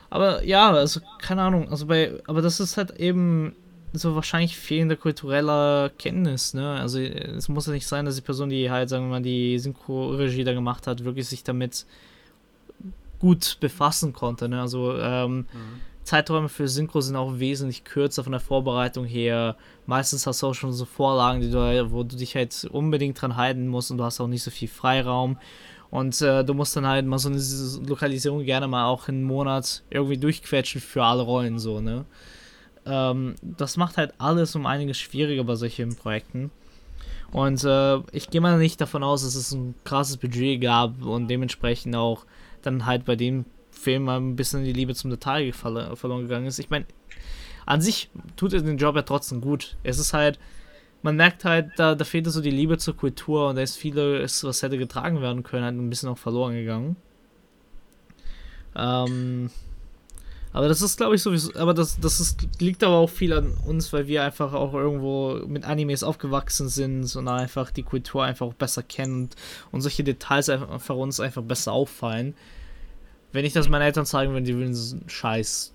[0.10, 3.54] aber ja, also keine Ahnung, also bei, aber das ist halt eben
[3.93, 6.80] so wahrscheinlich fehlende kulturelle Kenntnis, ne?
[6.80, 9.60] Also es muss ja nicht sein, dass die Person, die halt, sagen wir mal, die
[9.60, 11.86] Synchro-Regie da gemacht hat, wirklich sich damit
[13.19, 14.62] gut befassen konnte, ne?
[14.62, 15.45] Also ähm, mhm.
[16.04, 19.56] Zeiträume für Synchro sind auch wesentlich kürzer von der Vorbereitung her.
[19.86, 23.36] Meistens hast du auch schon so Vorlagen, die du, wo du dich halt unbedingt dran
[23.36, 25.38] halten musst und du hast auch nicht so viel Freiraum.
[25.91, 27.39] Und äh, du musst dann halt mal so eine
[27.88, 32.06] Lokalisierung gerne mal auch einen Monat irgendwie durchquetschen für alle Rollen, so, ne?
[32.86, 36.52] Ähm, das macht halt alles um einiges schwieriger bei solchen Projekten.
[37.32, 41.28] Und äh, ich gehe mal nicht davon aus, dass es ein krasses Budget gab und
[41.30, 42.26] dementsprechend auch
[42.62, 46.60] dann halt bei dem Film mal ein bisschen die Liebe zum Detail verloren gegangen ist.
[46.60, 46.86] Ich meine,
[47.65, 49.78] an sich tut er den Job ja trotzdem gut.
[49.84, 50.39] Es ist halt,
[51.04, 54.44] man merkt halt, da, da fehlt so die Liebe zur Kultur und da ist vieles,
[54.44, 56.96] was hätte getragen werden können, halt ein bisschen auch verloren gegangen.
[58.76, 59.50] Ähm,
[60.54, 61.56] aber das ist, glaube ich, sowieso.
[61.56, 65.42] Aber das, das ist, liegt aber auch viel an uns, weil wir einfach auch irgendwo
[65.48, 69.30] mit Animes aufgewachsen sind und einfach die Kultur einfach auch besser kennen
[69.72, 72.36] und solche Details einfach uns einfach besser auffallen.
[73.32, 75.74] Wenn ich das meinen Eltern zeigen würde, die würden so Scheiß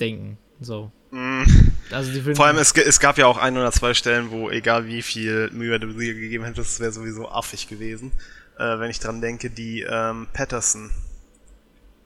[0.00, 0.36] denken.
[0.60, 0.90] So.
[1.12, 1.44] Mm.
[1.92, 5.02] Also Vor allem, es, es gab ja auch ein oder zwei Stellen, wo egal wie
[5.02, 8.10] viel Mühe du dir gegeben hättest, es wäre sowieso affig gewesen.
[8.58, 10.90] Äh, wenn ich dran denke, die ähm, Patterson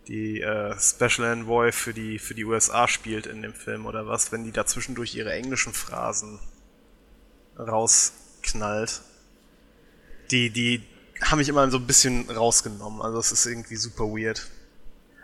[0.09, 4.33] die äh, Special Envoy für die, für die USA spielt in dem Film oder was,
[4.33, 6.39] wenn die da zwischendurch ihre englischen Phrasen
[7.59, 9.03] rausknallt.
[10.31, 10.83] Die, die
[11.21, 13.03] haben mich immer so ein bisschen rausgenommen.
[13.03, 14.49] Also es ist irgendwie super weird.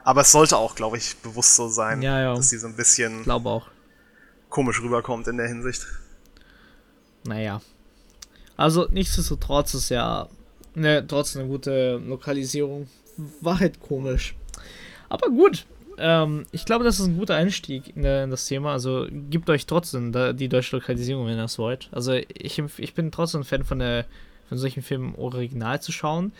[0.02, 2.34] Aber es sollte auch, glaube ich, bewusst so sein, ja, ja.
[2.34, 3.24] dass sie so ein bisschen
[4.50, 5.86] komisch rüberkommt in der Hinsicht.
[7.24, 7.62] Naja.
[8.56, 10.28] Also nichtsdestotrotz ist ja
[10.74, 12.88] ne, trotzdem eine gute Lokalisierung.
[13.40, 14.34] War halt komisch.
[15.14, 15.64] Aber gut,
[15.96, 18.72] ähm, ich glaube, das ist ein guter Einstieg in, in, das Thema.
[18.72, 21.88] Also gebt euch trotzdem da, die deutsche Lokalisierung, wenn ihr das wollt.
[21.92, 24.06] Also ich, ich bin trotzdem ein Fan von, der,
[24.48, 26.32] von solchen Filmen original zu schauen.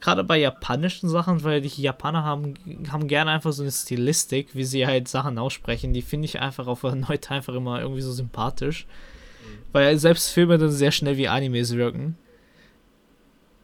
[0.00, 2.54] Gerade bei japanischen Sachen, weil die Japaner haben,
[2.90, 5.92] haben gerne einfach so eine Stilistik, wie sie halt Sachen aussprechen.
[5.92, 8.86] Die finde ich einfach auf erneut einfach immer irgendwie so sympathisch.
[8.86, 9.58] Mhm.
[9.72, 12.16] Weil selbst Filme dann sehr schnell wie Animes wirken.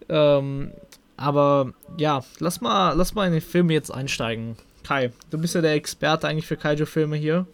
[0.08, 0.72] Ähm,
[1.18, 4.56] aber ja, lass mal, lass mal in den Film jetzt einsteigen.
[4.84, 7.46] Kai, du bist ja der Experte eigentlich für Kaiju-Filme hier.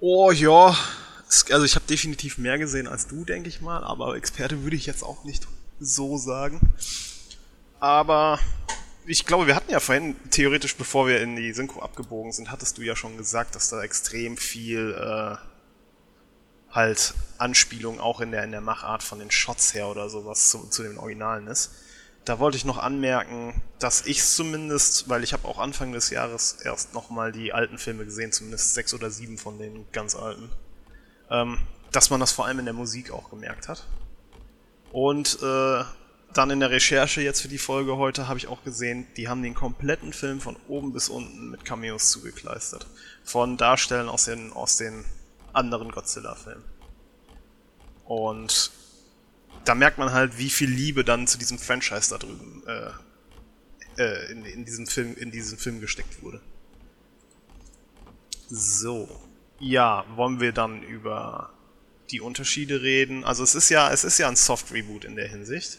[0.00, 0.76] Oh ja,
[1.50, 4.86] also ich habe definitiv mehr gesehen als du, denke ich mal, aber Experte würde ich
[4.86, 5.46] jetzt auch nicht
[5.80, 6.60] so sagen.
[7.80, 8.38] Aber
[9.06, 12.76] ich glaube, wir hatten ja vorhin, theoretisch, bevor wir in die Synchro abgebogen sind, hattest
[12.78, 15.36] du ja schon gesagt, dass da extrem viel äh,
[16.74, 20.66] halt Anspielung auch in der, in der Machart von den Shots her oder sowas zu,
[20.68, 21.70] zu den Originalen ist.
[22.26, 26.54] Da wollte ich noch anmerken, dass ich zumindest, weil ich habe auch Anfang des Jahres
[26.64, 30.50] erst nochmal die alten Filme gesehen, zumindest sechs oder sieben von den ganz alten,
[31.30, 31.58] ähm,
[31.92, 33.86] dass man das vor allem in der Musik auch gemerkt hat.
[34.90, 35.84] Und äh,
[36.34, 39.44] dann in der Recherche jetzt für die Folge heute habe ich auch gesehen, die haben
[39.44, 42.88] den kompletten Film von oben bis unten mit Cameos zugekleistert.
[43.22, 45.04] Von Darstellen aus den, aus den
[45.52, 46.64] anderen Godzilla-Filmen.
[48.04, 48.72] Und
[49.68, 52.90] da merkt man halt, wie viel Liebe dann zu diesem Franchise da drüben äh,
[54.02, 56.40] äh, in, in, diesem Film, in diesen Film gesteckt wurde.
[58.48, 59.08] So.
[59.58, 61.50] Ja, wollen wir dann über
[62.10, 63.24] die Unterschiede reden?
[63.24, 65.78] Also es ist ja, es ist ja ein Soft Reboot in der Hinsicht.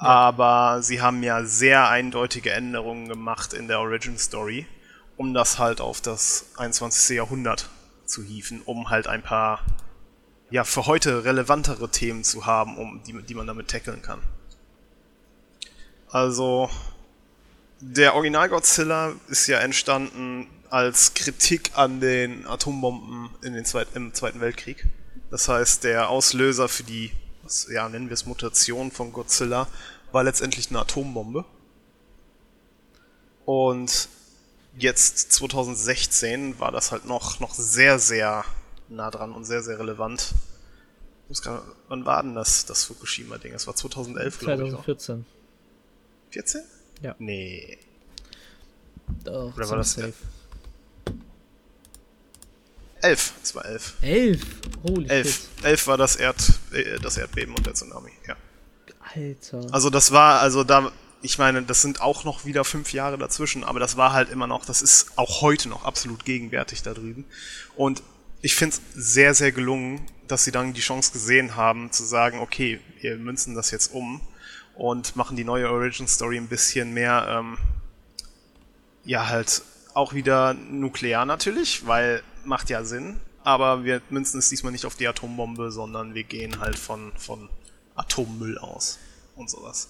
[0.00, 0.06] Ja.
[0.06, 4.66] Aber sie haben ja sehr eindeutige Änderungen gemacht in der Origin Story,
[5.16, 7.16] um das halt auf das 21.
[7.16, 7.68] Jahrhundert
[8.06, 9.64] zu hieven, um halt ein paar
[10.50, 14.20] ja für heute relevantere Themen zu haben, um die, die man damit tackeln kann.
[16.08, 16.68] Also
[17.80, 24.12] der Original Godzilla ist ja entstanden als Kritik an den Atombomben in den Zweit im
[24.12, 24.86] Zweiten Weltkrieg.
[25.30, 29.68] Das heißt, der Auslöser für die, was, ja, nennen wir es Mutation von Godzilla,
[30.12, 31.44] war letztendlich eine Atombombe.
[33.44, 34.08] Und
[34.76, 38.44] jetzt 2016 war das halt noch, noch sehr, sehr
[38.90, 40.34] nah dran und sehr, sehr relevant.
[41.42, 43.52] Grad, wann war denn das, das Fukushima-Ding?
[43.52, 44.70] Das war 2011, glaube ich.
[44.70, 45.26] 2014.
[46.30, 46.62] 14?
[47.02, 47.14] Ja.
[47.18, 47.78] Nee.
[49.24, 50.12] Doch, Oder war das safe.
[53.02, 53.94] 11, es war 11.
[54.02, 54.40] 11?
[54.82, 55.28] Holy 11.
[55.28, 55.64] shit.
[55.64, 56.36] 11 war das, Erd,
[56.72, 58.36] äh, das Erdbeben und der Tsunami, ja.
[59.14, 59.66] Alter.
[59.72, 63.64] Also das war, also da, ich meine, das sind auch noch wieder fünf Jahre dazwischen,
[63.64, 67.24] aber das war halt immer noch, das ist auch heute noch absolut gegenwärtig da drüben.
[67.76, 68.02] Und
[68.42, 72.38] ich finde es sehr, sehr gelungen, dass sie dann die Chance gesehen haben, zu sagen,
[72.38, 74.20] okay, wir münzen das jetzt um
[74.76, 77.58] und machen die neue Origin Story ein bisschen mehr, ähm,
[79.04, 79.62] ja, halt
[79.94, 84.94] auch wieder nuklear natürlich, weil macht ja Sinn, aber wir münzen es diesmal nicht auf
[84.94, 87.48] die Atombombe, sondern wir gehen halt von, von
[87.96, 88.98] Atommüll aus
[89.34, 89.88] und sowas.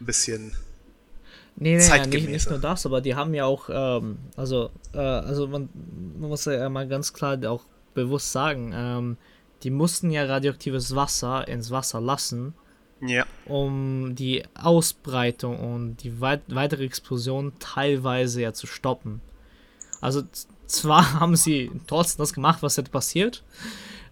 [0.00, 0.56] Ein bisschen
[1.56, 4.98] Nee, nee, ja, nicht, nicht, nur das, aber die haben ja auch, ähm, also, äh,
[4.98, 5.68] also man,
[6.18, 7.62] man, muss ja mal ganz klar auch
[7.94, 9.16] bewusst sagen, ähm,
[9.62, 12.54] die mussten ja radioaktives Wasser ins Wasser lassen,
[13.00, 13.24] ja.
[13.46, 19.20] um die Ausbreitung und die weit weitere Explosion teilweise ja zu stoppen.
[20.00, 20.22] Also
[20.66, 23.42] zwar haben sie trotzdem das gemacht, was hätte passiert,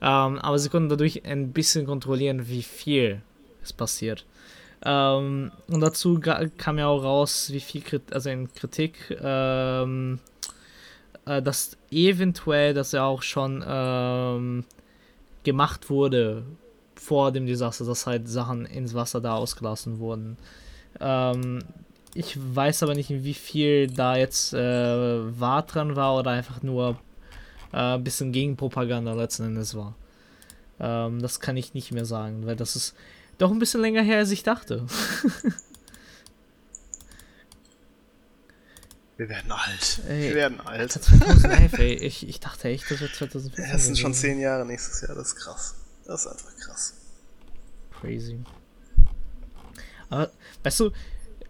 [0.01, 3.23] ähm, aber sie konnten dadurch ein bisschen kontrollieren, wie viel
[3.62, 4.25] es passiert.
[4.83, 6.19] Ähm, und dazu
[6.57, 10.21] kam ja auch raus, wie viel Kritik, also in Kritik, ähm,
[11.27, 14.64] äh, dass eventuell das ja auch schon ähm,
[15.44, 16.44] gemacht wurde
[16.94, 20.37] vor dem Desaster, dass halt Sachen ins Wasser da ausgelassen wurden.
[21.00, 21.61] Ähm,
[22.14, 26.98] ich weiß aber nicht, wie viel da jetzt äh, wahr dran war oder einfach nur
[27.72, 29.94] äh, ein bisschen Gegenpropaganda letzten Endes war.
[30.81, 32.94] Ähm, das kann ich nicht mehr sagen, weil das ist
[33.38, 34.87] doch ein bisschen länger her, als ich dachte.
[39.20, 40.00] Wir werden alt.
[40.09, 40.92] Ey, wir werden alt.
[40.92, 41.92] 2011, ey.
[41.92, 43.70] Ich, ich dachte echt, das wird 2014.
[43.70, 45.74] Das sind schon zehn Jahre nächstes Jahr, das ist krass.
[46.06, 46.94] Das ist einfach krass.
[48.00, 48.38] Crazy.
[50.09, 50.30] Aber,
[50.62, 50.92] weißt du,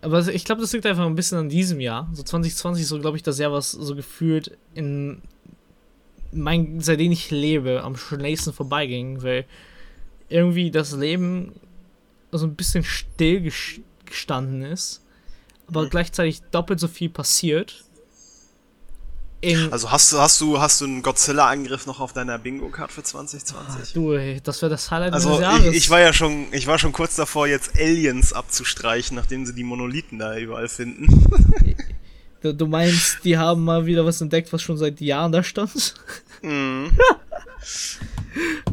[0.00, 2.10] aber ich glaube, das liegt einfach ein bisschen an diesem Jahr.
[2.12, 5.22] So 2020 ist so, glaube ich, das Jahr, was so gefühlt in
[6.32, 9.44] mein, seitdem ich lebe, am schnellsten vorbeiging, weil
[10.28, 11.52] irgendwie das Leben
[12.32, 13.48] so ein bisschen still
[14.06, 15.02] gestanden ist,
[15.70, 15.90] aber mhm.
[15.90, 17.84] gleichzeitig doppelt so viel passiert.
[19.70, 23.56] also hast du, hast du, hast du einen Godzilla-Angriff noch auf deiner Bingo-Card für 2020?
[23.56, 25.66] Ach, du, ey, das wäre das Highlight also des Jahres.
[25.68, 29.54] Ich, ich war ja schon, ich war schon kurz davor, jetzt Aliens abzustreichen, nachdem sie
[29.54, 31.06] die Monolithen da überall finden.
[32.42, 35.94] Du, du meinst, die haben mal wieder was entdeckt, was schon seit Jahren da stand?
[36.40, 36.90] Mhm.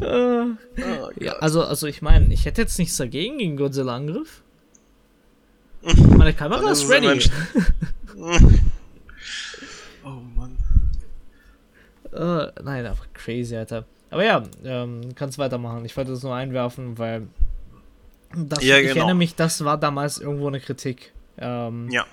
[0.00, 4.42] oh, ja, also, also ich meine, ich hätte jetzt nichts dagegen gegen Godzilla-Angriff.
[5.82, 7.30] Meine Kamera ist ready.
[10.04, 10.58] oh Mann.
[12.12, 13.84] Uh, nein, einfach crazy, Alter.
[14.10, 15.84] Aber ja, ähm, kannst weitermachen.
[15.84, 17.28] Ich wollte das nur einwerfen, weil
[18.34, 18.96] das, ja, ich genau.
[19.00, 21.12] erinnere mich, das war damals irgendwo eine Kritik.
[21.38, 22.06] Ähm, ja.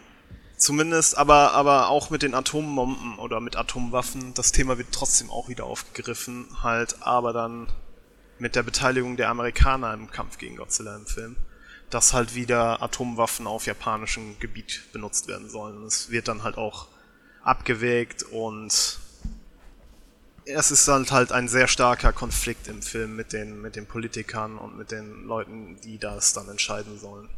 [0.58, 5.50] Zumindest, aber, aber auch mit den Atombomben oder mit Atomwaffen, das Thema wird trotzdem auch
[5.50, 7.68] wieder aufgegriffen, halt, aber dann
[8.40, 11.36] mit der Beteiligung der Amerikaner im Kampf gegen Godzilla im Film,
[11.90, 15.84] dass halt wieder Atomwaffen auf japanischem Gebiet benutzt werden sollen.
[15.86, 16.88] Es wird dann halt auch
[17.44, 19.00] abgewägt und
[20.46, 24.58] es ist halt halt ein sehr starker Konflikt im Film mit den, mit den Politikern
[24.58, 27.30] und mit den Leuten, die das dann entscheiden sollen.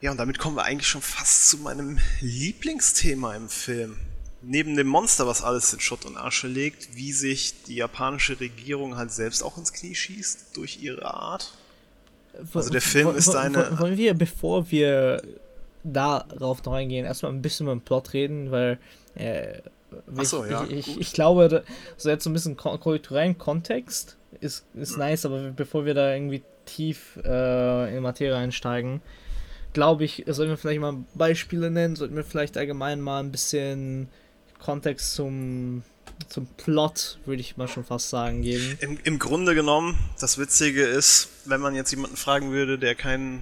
[0.00, 3.96] Ja, und damit kommen wir eigentlich schon fast zu meinem Lieblingsthema im Film.
[4.42, 8.96] Neben dem Monster, was alles in Schutt und Asche legt, wie sich die japanische Regierung
[8.96, 11.56] halt selbst auch ins Knie schießt durch ihre Art.
[12.54, 13.78] Also der Film ist eine.
[13.78, 15.22] Wollen wir, bevor wir
[15.84, 18.78] darauf noch eingehen, erstmal ein bisschen über den Plot reden, weil
[19.14, 19.60] äh,
[20.20, 21.64] ich, so, ja, ich, ich, ich, glaube,
[21.96, 24.98] so jetzt so ein bisschen kulturellen Kontext ist, ist mhm.
[24.98, 29.00] nice, aber bevor wir da irgendwie tief äh, in Materie einsteigen,
[29.72, 34.08] glaube ich, sollten wir vielleicht mal Beispiele nennen, sollten wir vielleicht allgemein mal ein bisschen
[34.58, 35.82] Kontext zum,
[36.28, 38.78] zum Plot, würde ich mal schon fast sagen, geben.
[38.80, 43.40] Im, Im Grunde genommen, das Witzige ist, wenn man jetzt jemanden fragen würde, der keinen,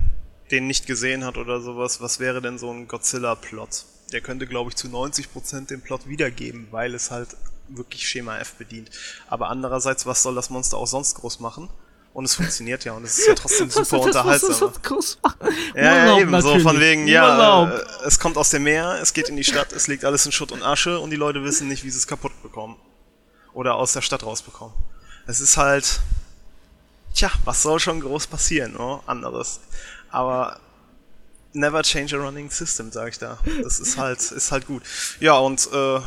[0.50, 3.84] den nicht gesehen hat oder sowas, was wäre denn so ein Godzilla-Plot?
[4.12, 7.28] Der könnte, glaube ich, zu 90% den Plot wiedergeben, weil es halt
[7.68, 8.90] wirklich Schema F bedient.
[9.28, 11.68] Aber andererseits, was soll das Monster auch sonst groß machen?
[12.14, 14.72] Und es funktioniert ja und es ist ja trotzdem super das, unterhaltsam.
[14.88, 15.18] Das
[15.74, 19.29] ja, ja, eben, so von wegen, ja, äh, es kommt aus dem Meer, es geht
[19.29, 21.83] in die Stadt, es liegt alles in Schutt und Asche und die Leute wissen nicht,
[21.83, 22.77] wie sie es kaputt bekommen.
[23.53, 24.74] Oder aus der Stadt rausbekommen.
[25.27, 26.00] Es ist halt,
[27.14, 29.03] tja, was soll schon groß passieren, oh?
[29.07, 29.59] anderes.
[30.11, 30.61] Aber
[31.53, 33.38] never change a running system, sag ich da.
[33.64, 34.85] Das ist halt, ist halt gut.
[35.18, 36.00] Ja, und äh,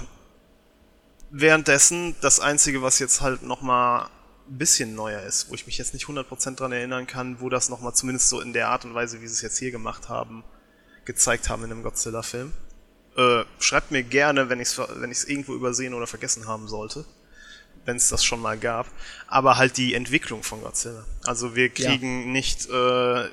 [1.32, 4.08] währenddessen, das Einzige, was jetzt halt nochmal
[4.50, 7.70] ein bisschen neuer ist, wo ich mich jetzt nicht 100% dran erinnern kann, wo das
[7.70, 10.44] nochmal zumindest so in der Art und Weise, wie sie es jetzt hier gemacht haben,
[11.06, 12.54] gezeigt haben in einem Godzilla-Film.
[13.16, 17.06] Äh, schreibt mir gerne, wenn ich es wenn irgendwo übersehen oder vergessen haben sollte,
[17.86, 18.88] wenn es das schon mal gab.
[19.28, 21.06] Aber halt die Entwicklung von Godzilla.
[21.24, 22.28] Also wir kriegen ja.
[22.28, 23.30] nicht äh,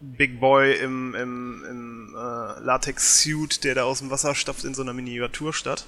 [0.00, 4.82] Big Boy im, im, im äh, Latex-Suit, der da aus dem Wasser stapft in so
[4.82, 5.86] einer Miniaturstadt.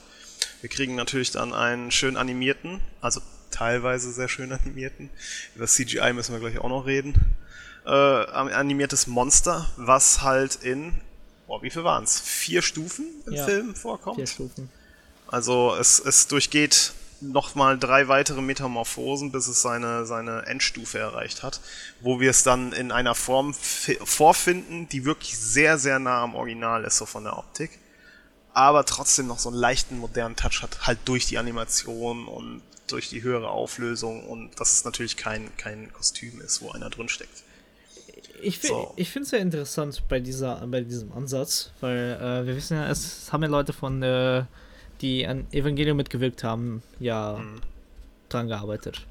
[0.60, 3.20] Wir kriegen natürlich dann einen schön animierten, also
[3.52, 5.10] teilweise sehr schön animierten.
[5.54, 7.14] Über CGI müssen wir gleich auch noch reden.
[7.84, 10.94] Äh, animiertes Monster, was halt in,
[11.46, 12.20] boah, wie viel waren es?
[12.20, 14.16] Vier Stufen im ja, Film vorkommt.
[14.16, 14.68] Vier Stufen.
[15.26, 21.60] Also es, es durchgeht nochmal drei weitere Metamorphosen, bis es seine, seine Endstufe erreicht hat,
[22.00, 26.84] wo wir es dann in einer Form vorfinden, die wirklich sehr, sehr nah am Original
[26.84, 27.78] ist, so von der Optik.
[28.54, 33.08] Aber trotzdem noch so einen leichten modernen Touch hat, halt durch die Animation und durch
[33.08, 37.42] die höhere Auflösung und dass es natürlich kein, kein Kostüm ist, wo einer drin steckt.
[38.40, 38.92] Ich, so.
[38.96, 42.90] ich finde es ja interessant bei, dieser, bei diesem Ansatz, weil äh, wir wissen ja,
[42.90, 44.44] es haben ja Leute von, äh,
[45.00, 47.60] die an Evangelium mitgewirkt haben, ja mhm.
[48.28, 49.06] dran gearbeitet.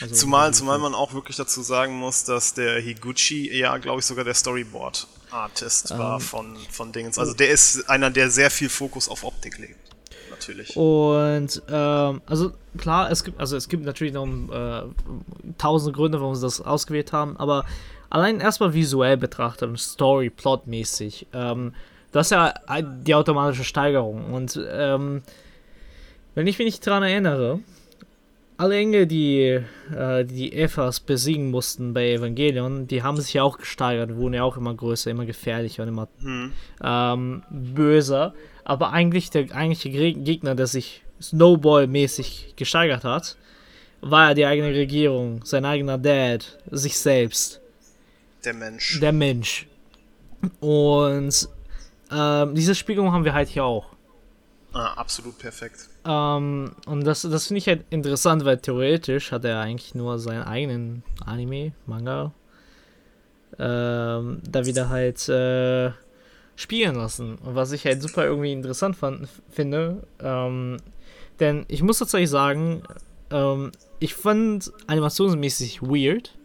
[0.00, 4.06] Also zumal, zumal man auch wirklich dazu sagen muss, dass der Higuchi ja, glaube ich,
[4.06, 7.18] sogar der Storyboard-Artist ähm, war von, von Dingens.
[7.18, 9.90] Also der ist einer, der sehr viel Fokus auf Optik legt
[10.40, 10.76] natürlich.
[10.76, 14.82] Und ähm, also klar, es gibt, also es gibt natürlich noch äh,
[15.58, 17.64] tausend Gründe, warum sie das ausgewählt haben, aber
[18.08, 21.74] allein erstmal visuell betrachtet und Story, Plot-mäßig, ähm,
[22.12, 22.54] das ist ja
[23.04, 24.32] die automatische Steigerung.
[24.34, 25.22] Und ähm,
[26.34, 27.60] wenn ich mich daran erinnere,
[28.60, 29.58] alle Engel, die
[29.90, 34.42] äh, die Evas besiegen mussten bei Evangelion, die haben sich ja auch gesteigert, wurden ja
[34.42, 36.52] auch immer größer, immer gefährlicher und immer hm.
[36.82, 38.34] ähm, böser.
[38.64, 43.38] Aber eigentlich der eigentliche Gegner, der sich Snowball-mäßig gesteigert hat,
[44.02, 47.62] war ja die eigene Regierung, sein eigener Dad, sich selbst.
[48.44, 49.00] Der Mensch.
[49.00, 49.66] Der Mensch.
[50.60, 51.48] Und
[52.12, 53.86] ähm, diese Spiegelung haben wir halt hier auch.
[54.74, 55.89] Ah, absolut perfekt.
[56.04, 60.42] Ähm, und das, das finde ich halt interessant, weil theoretisch hat er eigentlich nur seinen
[60.42, 62.32] eigenen Anime, Manga,
[63.58, 65.90] ähm, da wieder halt äh,
[66.56, 67.36] spielen lassen.
[67.36, 70.02] Und was ich halt super irgendwie interessant fand, finde.
[70.20, 70.78] Ähm,
[71.38, 72.82] denn ich muss tatsächlich sagen,
[73.30, 76.36] ähm, ich fand animationsmäßig weird.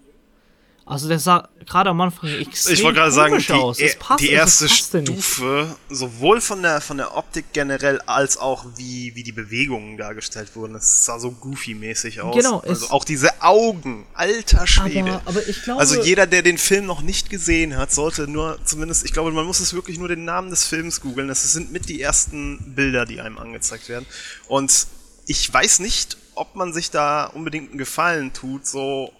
[0.87, 3.79] Also der sah gerade am Anfang extrem Ich wollte gerade sagen, die, aus.
[3.79, 9.15] E- passt, die erste Stufe, sowohl von der, von der Optik generell, als auch wie,
[9.15, 12.35] wie die Bewegungen dargestellt wurden, das sah so goofy-mäßig aus.
[12.35, 12.59] Genau.
[12.59, 15.13] Also auch diese Augen, alter Schwede.
[15.13, 18.59] Aber, aber ich glaube, also jeder, der den Film noch nicht gesehen hat, sollte nur
[18.63, 21.27] zumindest, ich glaube, man muss es wirklich nur den Namen des Films googeln.
[21.27, 24.05] Das sind mit die ersten Bilder, die einem angezeigt werden.
[24.47, 24.85] Und
[25.25, 29.11] ich weiß nicht, ob man sich da unbedingt einen Gefallen tut, so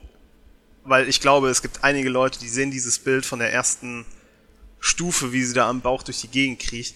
[0.85, 4.05] weil ich glaube, es gibt einige Leute, die sehen dieses Bild von der ersten
[4.79, 6.95] Stufe, wie sie da am Bauch durch die Gegend kriecht.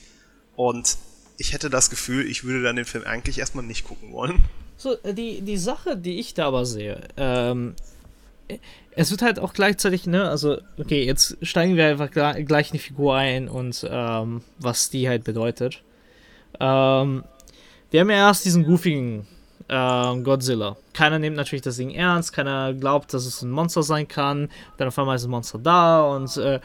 [0.55, 0.97] Und
[1.37, 4.45] ich hätte das Gefühl, ich würde dann den Film eigentlich erstmal nicht gucken wollen.
[4.77, 7.75] So, äh, die, die Sache, die ich da aber sehe, ähm,
[8.91, 12.79] es wird halt auch gleichzeitig, ne, also, okay, jetzt steigen wir einfach gleich in die
[12.79, 15.83] Figur ein und ähm, was die halt bedeutet.
[16.59, 17.23] Ähm,
[17.91, 19.27] wir haben ja erst diesen goofigen
[19.69, 20.75] äh, Godzilla.
[20.93, 24.49] Keiner nimmt natürlich das Ding ernst, keiner glaubt, dass es ein Monster sein kann.
[24.77, 26.59] Dann auf einmal ist ein Monster da und äh,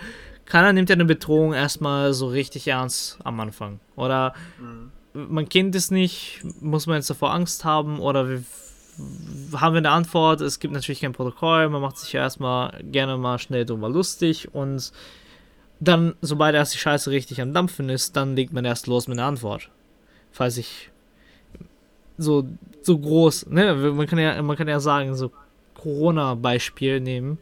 [0.46, 3.80] keiner nimmt ja eine Bedrohung erstmal so richtig ernst am Anfang.
[3.96, 4.90] Oder mhm.
[5.12, 8.42] man kennt es nicht, muss man jetzt davor Angst haben oder wir,
[9.54, 13.16] haben wir eine Antwort, es gibt natürlich kein Protokoll, man macht sich ja erstmal gerne
[13.16, 14.92] mal schnell drüber lustig und
[15.80, 19.18] dann, sobald erst die Scheiße richtig am Dampfen ist, dann legt man erst los mit
[19.18, 19.70] einer Antwort.
[20.30, 20.90] Falls ich
[22.18, 22.46] so,
[22.82, 25.30] so groß, ne, man kann ja, man kann ja sagen, so
[25.74, 27.38] Corona-Beispiel nehmen,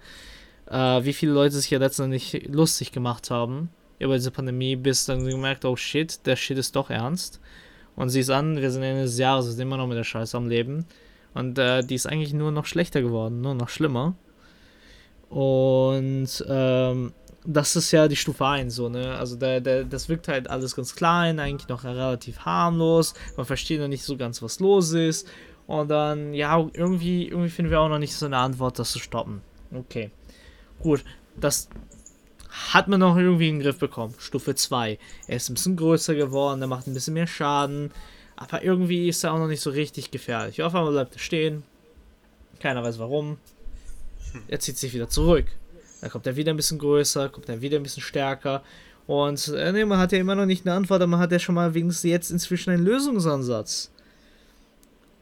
[0.71, 5.25] äh, wie viele Leute sich ja letztendlich lustig gemacht haben über diese Pandemie, bis dann
[5.25, 7.41] gemerkt, oh shit, der Shit ist doch ernst.
[7.95, 10.37] Und siehst an, wir sind Ende des Jahres, wir sind immer noch mit der Scheiße
[10.37, 10.87] am Leben.
[11.35, 14.15] Und äh, die ist eigentlich nur noch schlechter geworden, nur noch schlimmer.
[15.29, 17.13] Und ähm,
[17.45, 19.17] das ist ja die Stufe 1, so, ne?
[19.17, 23.15] Also der, der, das wirkt halt alles ganz klein, eigentlich noch relativ harmlos.
[23.37, 25.29] Man versteht noch nicht so ganz, was los ist.
[25.67, 28.99] Und dann, ja, irgendwie, irgendwie finden wir auch noch nicht so eine Antwort, das zu
[28.99, 29.43] stoppen.
[29.75, 30.11] Okay.
[30.81, 31.05] Gut,
[31.37, 31.69] das
[32.73, 34.15] hat man noch irgendwie in den Griff bekommen.
[34.19, 34.99] Stufe 2.
[35.27, 37.91] Er ist ein bisschen größer geworden, er macht ein bisschen mehr Schaden.
[38.37, 40.63] Aber irgendwie ist er auch noch nicht so richtig gefährlich.
[40.63, 41.63] Auf einmal bleibt er stehen.
[42.61, 43.39] Keiner weiß warum.
[44.49, 45.47] Er zieht sich wieder zurück.
[46.03, 48.63] Dann kommt er wieder ein bisschen größer, kommt er wieder ein bisschen stärker.
[49.07, 51.39] Und äh, nee, man hat ja immer noch nicht eine Antwort, aber man hat ja
[51.39, 53.91] schon mal wenigstens jetzt inzwischen einen Lösungsansatz.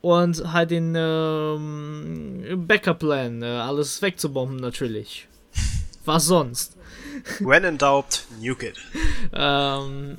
[0.01, 5.29] Und halt den ähm, Backup-Plan, äh, alles wegzubomben natürlich.
[6.07, 6.77] Was sonst?
[7.41, 8.77] When in doubt, nuke it.
[9.35, 10.17] ähm,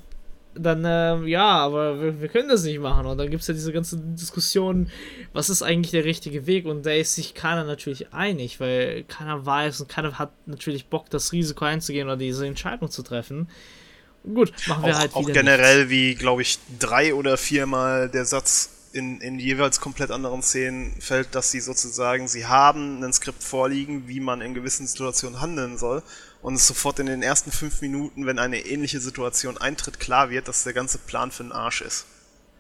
[0.54, 3.06] dann, äh, ja, aber wir, wir, können das nicht machen.
[3.06, 4.90] Und dann gibt es ja diese ganze Diskussion,
[5.34, 6.66] was ist eigentlich der richtige Weg?
[6.66, 11.10] Und da ist sich keiner natürlich einig, weil keiner weiß und keiner hat natürlich Bock,
[11.10, 13.48] das Risiko einzugehen oder diese Entscheidung zu treffen.
[14.24, 15.20] Gut, machen wir auch, halt wieder.
[15.20, 15.92] Auch generell, nichts.
[15.92, 21.34] wie, glaube ich, drei oder viermal der Satz in, in jeweils komplett anderen Szenen fällt,
[21.34, 26.04] dass sie sozusagen, sie haben ein Skript vorliegen, wie man in gewissen Situationen handeln soll
[26.42, 30.48] und es sofort in den ersten fünf Minuten, wenn eine ähnliche Situation eintritt, klar wird,
[30.48, 32.06] dass der ganze Plan für den Arsch ist.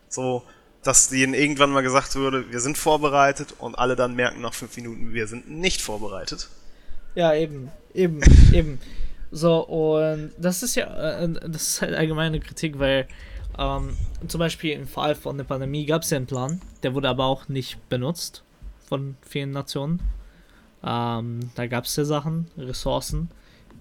[0.09, 0.43] So,
[0.83, 4.75] dass ihnen irgendwann mal gesagt würde, wir sind vorbereitet und alle dann merken nach fünf
[4.77, 6.49] Minuten, wir sind nicht vorbereitet.
[7.15, 8.21] Ja, eben, eben,
[8.53, 8.79] eben.
[9.31, 13.07] So, und das ist ja, äh, das ist halt allgemeine Kritik, weil
[13.57, 13.95] ähm,
[14.27, 17.25] zum Beispiel im Fall von der Pandemie gab es ja einen Plan, der wurde aber
[17.25, 18.43] auch nicht benutzt
[18.87, 20.01] von vielen Nationen.
[20.83, 23.29] Ähm, da gab es ja Sachen, Ressourcen.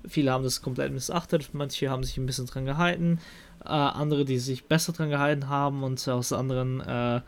[0.09, 3.19] Viele haben das komplett missachtet, manche haben sich ein bisschen dran gehalten,
[3.65, 7.21] äh, andere, die sich besser dran gehalten haben und aus anderen, äh,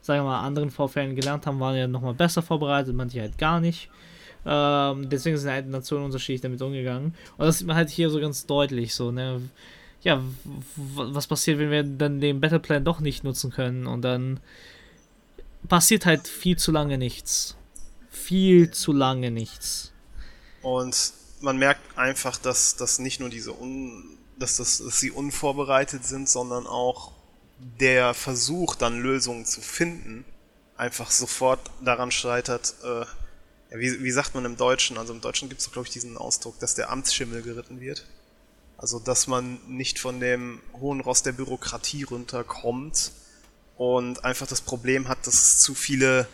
[0.00, 3.60] sagen wir mal, anderen Vorfällen gelernt haben, waren ja nochmal besser vorbereitet, manche halt gar
[3.60, 3.90] nicht.
[4.44, 7.14] Ähm, deswegen sind halt Nationen unterschiedlich damit umgegangen.
[7.36, 9.40] Und das sieht man halt hier so ganz deutlich, so, ne?
[10.02, 10.20] Ja,
[10.74, 14.40] was passiert, wenn wir dann den Battleplan doch nicht nutzen können und dann
[15.68, 17.56] passiert halt viel zu lange nichts.
[18.10, 19.92] Viel zu lange nichts.
[20.62, 21.12] Und
[21.42, 26.28] man merkt einfach, dass, dass nicht nur diese Un, dass, das, dass sie unvorbereitet sind,
[26.28, 27.12] sondern auch
[27.58, 30.24] der Versuch, dann Lösungen zu finden,
[30.76, 33.04] einfach sofort daran scheitert, äh,
[33.74, 34.98] wie, wie sagt man im Deutschen?
[34.98, 38.06] Also im Deutschen gibt es glaube ich, diesen Ausdruck, dass der Amtsschimmel geritten wird.
[38.76, 43.12] Also, dass man nicht von dem hohen Ross der Bürokratie runterkommt
[43.76, 46.26] und einfach das Problem hat, dass es zu viele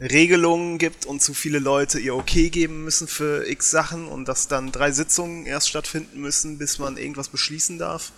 [0.00, 4.48] Regelungen gibt und zu viele Leute ihr Okay geben müssen für x Sachen und dass
[4.48, 8.12] dann drei Sitzungen erst stattfinden müssen, bis man irgendwas beschließen darf.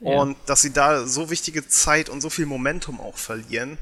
[0.00, 0.20] Ja.
[0.20, 3.78] Und dass sie da so wichtige Zeit und so viel Momentum auch verlieren,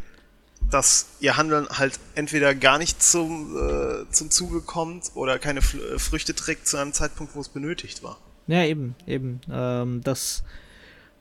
[0.70, 5.76] dass ihr Handeln halt entweder gar nicht zum, äh, zum Zuge kommt oder keine F
[5.98, 8.18] Früchte trägt zu einem Zeitpunkt, wo es benötigt war.
[8.46, 9.40] Ja, eben, eben.
[9.50, 10.42] Ähm, das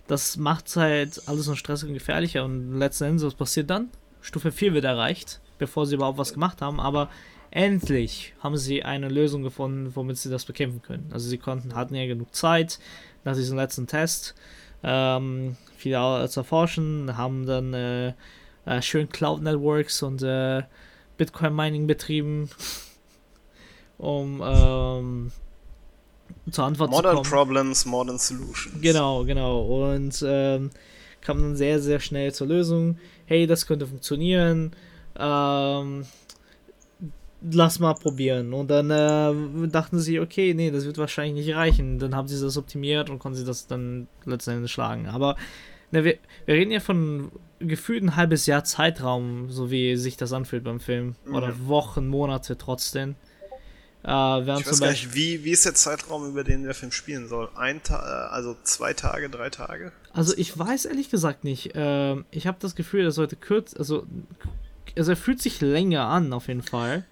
[0.07, 3.89] das macht halt alles noch stressig und gefährlicher und letzten Endes, was passiert dann?
[4.21, 7.09] Stufe 4 wird erreicht bevor sie überhaupt was gemacht haben, aber
[7.51, 11.09] endlich haben sie eine Lösung gefunden, womit sie das bekämpfen können.
[11.13, 12.79] Also sie konnten, hatten ja genug Zeit
[13.23, 14.35] nach diesem letzten Test,
[14.83, 15.93] ähm, viel
[16.27, 18.13] zu erforschen, haben dann äh,
[18.65, 20.63] äh, schön Cloud Networks und äh,
[21.17, 22.49] Bitcoin Mining betrieben,
[23.97, 25.31] um ähm,
[26.51, 27.29] zur Antwort modern zu kommen.
[27.29, 28.81] Modern Problems, Modern Solutions.
[28.81, 29.93] Genau, genau.
[29.93, 30.71] Und ähm,
[31.21, 32.97] kam dann sehr, sehr schnell zur Lösung.
[33.25, 34.75] Hey, das könnte funktionieren.
[35.17, 36.05] Ähm,
[37.51, 38.53] lass mal probieren.
[38.53, 41.99] Und dann äh, dachten sie, okay, nee, das wird wahrscheinlich nicht reichen.
[41.99, 45.07] Dann haben sie das optimiert und konnten sie das dann letztendlich schlagen.
[45.07, 45.35] Aber
[45.91, 50.33] ne, wir, wir reden ja von gefühlt ein halbes Jahr Zeitraum, so wie sich das
[50.33, 51.15] anfühlt beim Film.
[51.25, 51.35] Mhm.
[51.35, 53.15] Oder Wochen, Monate trotzdem.
[54.03, 57.27] Äh, ich weiß gar nicht, wie, wie ist der Zeitraum, über den der Film spielen
[57.27, 57.49] soll?
[57.55, 59.91] Ein Ta äh, also zwei Tage, drei Tage?
[60.13, 61.71] Also ich weiß ehrlich gesagt nicht.
[61.73, 64.05] Ähm, ich habe das Gefühl, er sollte kurz, also,
[64.97, 67.05] also er fühlt sich länger an auf jeden Fall.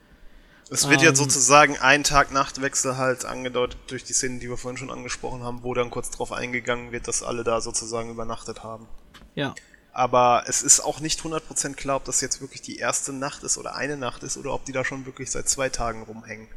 [0.70, 4.78] Es wird ähm, ja sozusagen ein Tag-Nacht-Wechsel halt angedeutet durch die Szenen, die wir vorhin
[4.78, 8.88] schon angesprochen haben, wo dann kurz drauf eingegangen wird, dass alle da sozusagen übernachtet haben.
[9.36, 9.54] Ja.
[9.92, 13.58] Aber es ist auch nicht 100% klar, ob das jetzt wirklich die erste Nacht ist
[13.58, 16.48] oder eine Nacht ist oder ob die da schon wirklich seit zwei Tagen rumhängen.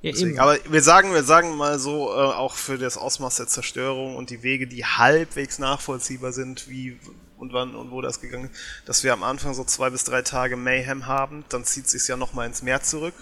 [0.00, 3.48] Ja, Deswegen, aber wir sagen, wir sagen mal so, äh, auch für das Ausmaß der
[3.48, 7.00] Zerstörung und die Wege, die halbwegs nachvollziehbar sind, wie
[7.38, 10.22] und wann und wo das gegangen ist, dass wir am Anfang so zwei bis drei
[10.22, 13.14] Tage Mayhem haben, dann zieht es sich ja nochmal ins Meer zurück.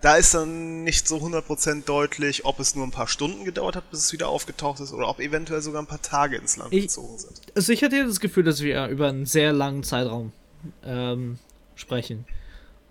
[0.00, 3.90] Da ist dann nicht so 100% deutlich, ob es nur ein paar Stunden gedauert hat,
[3.90, 6.82] bis es wieder aufgetaucht ist, oder ob eventuell sogar ein paar Tage ins Land ich,
[6.84, 7.40] gezogen sind.
[7.54, 10.32] Also ich hatte das Gefühl, dass wir über einen sehr langen Zeitraum
[10.82, 11.38] ähm,
[11.74, 12.24] sprechen.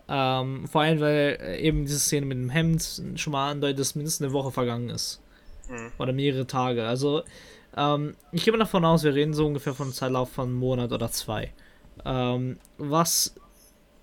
[0.08, 3.96] Ähm, vor allem, weil äh, eben diese Szene mit dem Hemd schon mal andeutet, dass
[3.96, 5.20] mindestens eine Woche vergangen ist.
[5.68, 5.92] Mhm.
[5.98, 6.88] Oder mehrere Tage.
[6.88, 7.24] Also,
[7.78, 10.58] ähm, ich gehe mal davon aus, wir reden so ungefähr von einem Zeitlauf von einem
[10.58, 11.54] Monat oder zwei.
[12.06, 13.36] Ähm, was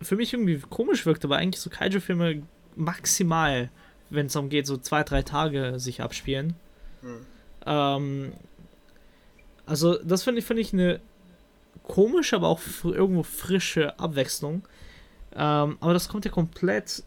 [0.03, 2.43] für mich irgendwie komisch wirkt, aber eigentlich so Kaiju-Filme
[2.75, 3.71] maximal,
[4.11, 6.55] wenn es darum geht, so zwei, drei Tage sich abspielen.
[7.03, 7.27] Mhm.
[7.65, 8.33] Ähm,
[9.65, 11.01] also, das finde ich, find ich eine
[11.83, 14.63] komische, aber auch irgendwo frische Abwechslung.
[15.35, 17.03] Ähm, aber das kommt ja komplett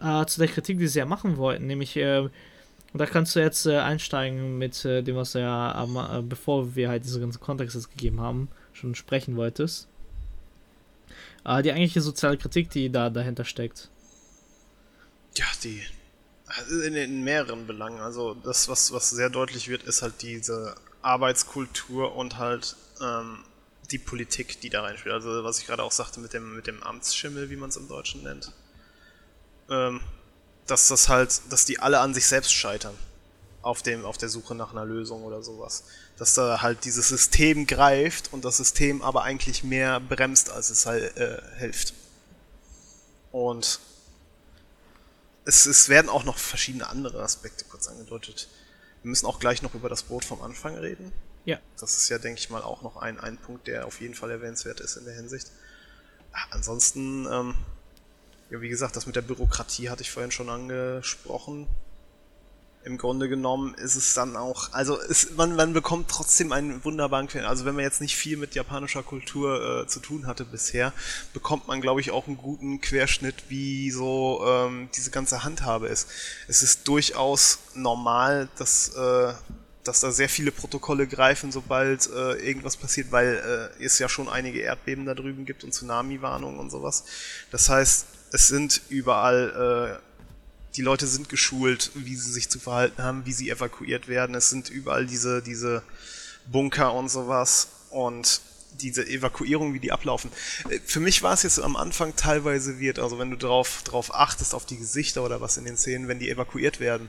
[0.00, 2.28] äh, zu der Kritik, die sie ja machen wollten, nämlich, äh,
[2.94, 6.88] da kannst du jetzt äh, einsteigen mit äh, dem, was du ja, äh, bevor wir
[6.88, 9.88] halt diese ganzen Kontexte gegeben haben, schon sprechen wolltest.
[11.44, 13.90] Äh, die eigentliche soziale Kritik, die da dahinter steckt.
[15.36, 15.82] Ja, die
[16.56, 18.00] also in, in mehreren Belangen.
[18.00, 23.44] Also das, was, was sehr deutlich wird, ist halt diese Arbeitskultur und halt ähm,
[23.90, 25.14] die Politik, die da reinspielt.
[25.14, 27.88] Also was ich gerade auch sagte mit dem, mit dem Amtsschimmel, wie man es im
[27.88, 28.52] Deutschen nennt.
[29.68, 30.00] Ähm,
[30.70, 32.96] dass das halt, dass die alle an sich selbst scheitern.
[33.62, 35.84] Auf, dem, auf der Suche nach einer Lösung oder sowas.
[36.16, 40.86] Dass da halt dieses System greift und das System aber eigentlich mehr bremst, als es
[40.86, 41.92] halt äh, hilft.
[43.32, 43.80] Und
[45.44, 48.48] es, es werden auch noch verschiedene andere Aspekte kurz angedeutet.
[49.02, 51.12] Wir müssen auch gleich noch über das Boot vom Anfang reden.
[51.44, 51.58] Ja.
[51.78, 54.30] Das ist ja, denke ich mal, auch noch ein, ein Punkt, der auf jeden Fall
[54.30, 55.50] erwähnenswert ist in der Hinsicht.
[56.32, 57.54] Ja, ansonsten, ähm,
[58.50, 61.66] ja, wie gesagt, das mit der Bürokratie hatte ich vorhin schon angesprochen.
[62.82, 67.28] Im Grunde genommen ist es dann auch, also es, man, man bekommt trotzdem einen wunderbaren
[67.28, 67.46] Quer.
[67.46, 70.94] Also wenn man jetzt nicht viel mit japanischer Kultur äh, zu tun hatte bisher,
[71.34, 76.08] bekommt man, glaube ich, auch einen guten Querschnitt, wie so ähm, diese ganze Handhabe ist.
[76.48, 79.34] Es ist durchaus normal, dass äh,
[79.84, 84.28] dass da sehr viele Protokolle greifen, sobald äh, irgendwas passiert, weil äh, es ja schon
[84.28, 87.04] einige Erdbeben da drüben gibt und Tsunami-Warnungen und sowas.
[87.50, 93.02] Das heißt, es sind überall, äh, die Leute sind geschult, wie sie sich zu verhalten
[93.02, 94.34] haben, wie sie evakuiert werden.
[94.34, 95.82] Es sind überall diese, diese
[96.46, 98.40] Bunker und sowas und
[98.80, 100.30] diese Evakuierung, wie die ablaufen.
[100.68, 104.14] Äh, für mich war es jetzt am Anfang teilweise wird, also wenn du drauf, drauf
[104.14, 107.08] achtest, auf die Gesichter oder was in den Szenen, wenn die evakuiert werden,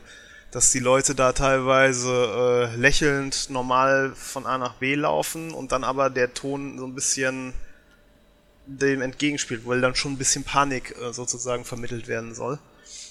[0.51, 5.83] dass die Leute da teilweise äh, lächelnd normal von A nach B laufen und dann
[5.83, 7.53] aber der Ton so ein bisschen
[8.77, 12.59] dem entgegenspielt, weil dann schon ein bisschen Panik äh, sozusagen vermittelt werden soll.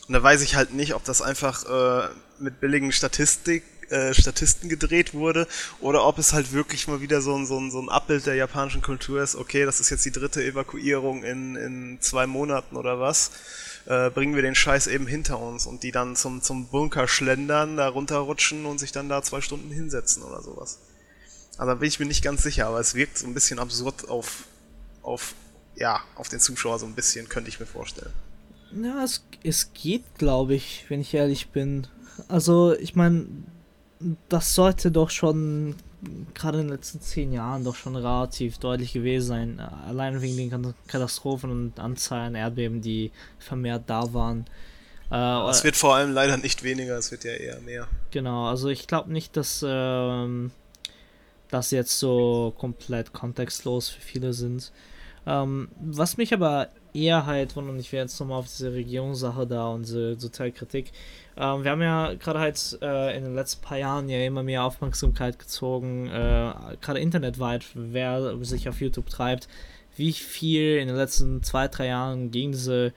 [0.08, 2.08] Und da weiß ich halt nicht, ob das einfach äh,
[2.38, 5.46] mit billigen Statistik, äh, Statisten gedreht wurde
[5.80, 8.34] oder ob es halt wirklich mal wieder so ein, so, ein, so ein Abbild der
[8.34, 9.36] japanischen Kultur ist.
[9.36, 13.32] Okay, das ist jetzt die dritte Evakuierung in, in zwei Monaten oder was
[13.86, 17.76] äh, bringen wir den Scheiß eben hinter uns und die dann zum, zum Bunker schlendern,
[17.76, 20.78] da runterrutschen und sich dann da zwei Stunden hinsetzen oder sowas.
[21.56, 24.08] Also da bin ich mir nicht ganz sicher, aber es wirkt so ein bisschen absurd
[24.08, 24.44] auf,
[25.02, 25.34] auf,
[25.80, 28.12] ja, auf den Zuschauer so ein bisschen, könnte ich mir vorstellen.
[28.80, 31.88] Ja, es, es geht, glaube ich, wenn ich ehrlich bin.
[32.28, 33.26] Also, ich meine,
[34.28, 35.74] das sollte doch schon
[36.34, 39.60] gerade in den letzten zehn Jahren doch schon relativ deutlich gewesen sein.
[39.60, 44.46] Allein wegen den Katastrophen und Anzahl an Erdbeben, die vermehrt da waren.
[45.10, 47.88] Äh, es wird vor allem leider nicht weniger, es wird ja eher mehr.
[48.12, 50.52] Genau, also ich glaube nicht, dass ähm,
[51.50, 54.72] das jetzt so komplett kontextlos für viele sind.
[55.26, 59.46] Ähm, was mich aber eher halt wundert, und ich werde jetzt nochmal auf diese Regierungssache
[59.46, 60.92] da und diese Sozialkritik,
[61.36, 64.64] ähm, wir haben ja gerade halt äh, in den letzten paar Jahren ja immer mehr
[64.64, 69.48] Aufmerksamkeit gezogen, äh, gerade internetweit, wer sich auf YouTube treibt,
[69.96, 72.92] wie viel in den letzten zwei, drei Jahren gegen diese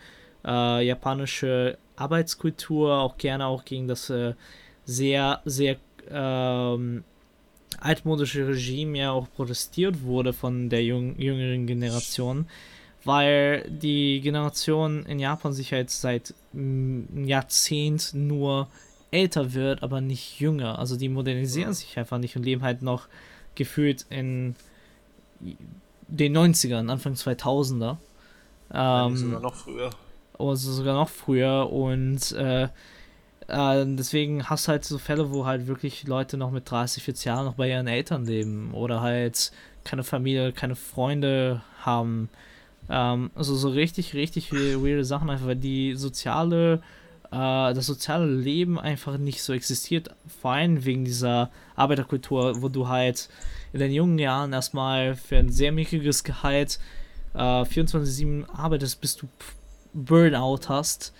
[0.45, 4.33] äh, japanische Arbeitskultur, auch gerne auch gegen das äh,
[4.85, 5.77] sehr, sehr
[6.09, 7.03] ähm,
[7.79, 12.47] altmodische Regime ja auch protestiert wurde von der jüng jüngeren Generation,
[13.03, 18.67] weil die Generation in Japan sich halt seit einem Jahrzehnt nur
[19.11, 20.79] älter wird, aber nicht jünger.
[20.79, 23.07] Also die modernisieren sich einfach nicht und leben halt noch
[23.55, 24.55] gefühlt in
[26.07, 27.97] den 90ern, Anfang 2000er.
[28.73, 29.89] Ähm, sogar noch früher.
[30.39, 32.67] Also sogar noch früher und äh,
[33.47, 37.25] äh, deswegen hast du halt so Fälle, wo halt wirklich Leute noch mit 30, 40
[37.25, 39.51] Jahren noch bei ihren Eltern leben oder halt
[39.83, 42.29] keine Familie, keine Freunde haben.
[42.89, 46.81] Ähm, also so richtig, richtig weirde Sachen, einfach weil die soziale,
[47.31, 50.09] äh, das soziale Leben einfach nicht so existiert,
[50.41, 53.29] vor allem wegen dieser Arbeiterkultur, wo du halt
[53.73, 56.79] in den jungen Jahren erstmal für ein sehr mickriges Gehalt
[57.33, 59.27] äh, 24-7 arbeitest, bis du
[59.93, 61.13] Burnout hast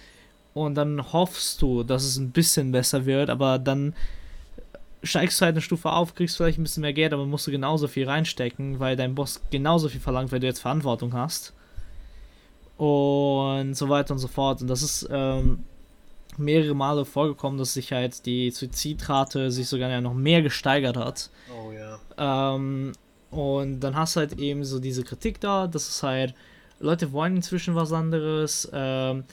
[0.54, 3.94] und dann hoffst du, dass es ein bisschen besser wird, aber dann
[5.04, 7.52] steigst du halt eine Stufe auf, kriegst vielleicht ein bisschen mehr Geld, aber musst du
[7.52, 11.54] genauso viel reinstecken, weil dein Boss genauso viel verlangt, weil du jetzt Verantwortung hast.
[12.78, 14.62] Und so weiter und so fort.
[14.62, 15.64] Und das ist ähm,
[16.38, 21.30] mehrere Male vorgekommen, dass sich halt die Suizidrate sich sogar ja noch mehr gesteigert hat.
[21.50, 22.56] Oh ja.
[22.56, 22.94] Ähm,
[23.30, 26.34] und dann hast du halt eben so diese Kritik da, dass es halt,
[26.80, 28.70] Leute wollen inzwischen was anderes.
[28.74, 29.26] Ähm,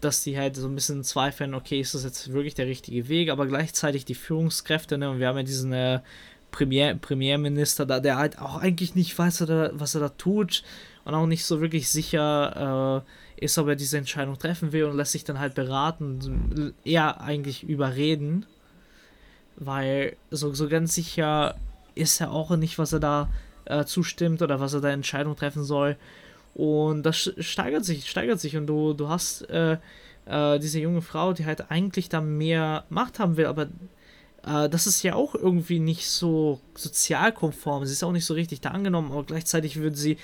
[0.00, 3.30] dass die halt so ein bisschen zweifeln, okay, ist das jetzt wirklich der richtige Weg,
[3.30, 6.00] aber gleichzeitig die Führungskräfte, ne, und wir haben ja diesen äh,
[6.50, 10.08] Premier, Premierminister da, der halt auch eigentlich nicht weiß, was er da, was er da
[10.10, 10.62] tut
[11.04, 13.04] und auch nicht so wirklich sicher
[13.38, 17.20] äh, ist, ob er diese Entscheidung treffen will und lässt sich dann halt beraten, eher
[17.20, 18.46] eigentlich überreden,
[19.56, 21.56] weil so, so ganz sicher
[21.94, 23.28] ist er auch nicht, was er da
[23.64, 25.96] äh, zustimmt oder was er da Entscheidung treffen soll.
[26.54, 29.78] Und das steigert sich, steigert sich und du, du hast äh,
[30.26, 33.68] äh, diese junge Frau, die halt eigentlich da mehr Macht haben will, aber
[34.44, 37.84] äh, das ist ja auch irgendwie nicht so sozialkonform.
[37.84, 40.16] Sie ist auch nicht so richtig da angenommen, aber gleichzeitig wird sie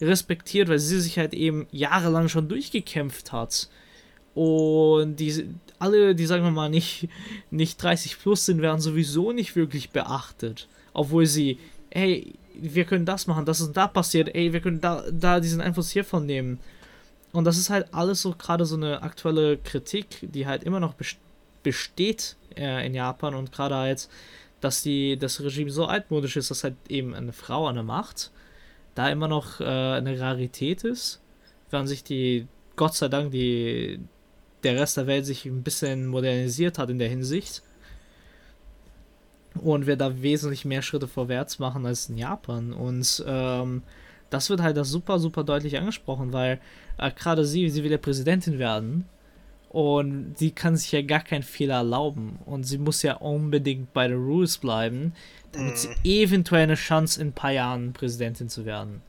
[0.00, 3.68] respektiert, weil sie sich halt eben jahrelang schon durchgekämpft hat.
[4.34, 7.08] Und die, alle, die sagen wir mal nicht,
[7.50, 10.68] nicht 30 plus sind, werden sowieso nicht wirklich beachtet.
[10.92, 11.58] Obwohl sie,
[11.90, 15.60] hey, wir können das machen, das ist da passiert, ey, wir können da, da diesen
[15.60, 16.60] Einfluss hiervon nehmen.
[17.32, 20.94] Und das ist halt alles so gerade so eine aktuelle Kritik, die halt immer noch
[21.62, 24.08] besteht äh, in Japan und gerade halt,
[24.60, 28.30] dass die, das Regime so altmodisch ist, dass halt eben eine Frau an der Macht
[28.94, 31.20] da immer noch äh, eine Rarität ist,
[31.70, 32.46] während sich die,
[32.76, 33.98] Gott sei Dank, die,
[34.62, 37.62] der Rest der Welt sich ein bisschen modernisiert hat in der Hinsicht
[39.62, 42.72] und wir da wesentlich mehr Schritte vorwärts machen als in Japan.
[42.72, 43.82] Und ähm,
[44.30, 46.60] das wird halt das super, super deutlich angesprochen, weil
[46.98, 49.04] äh, gerade sie, sie will ja Präsidentin werden
[49.74, 54.06] und sie kann sich ja gar keinen Fehler erlauben und sie muss ja unbedingt bei
[54.06, 55.12] den Rules bleiben,
[55.50, 55.94] damit sie mhm.
[56.04, 59.02] eventuell eine Chance in ein paar Jahren Präsidentin zu werden.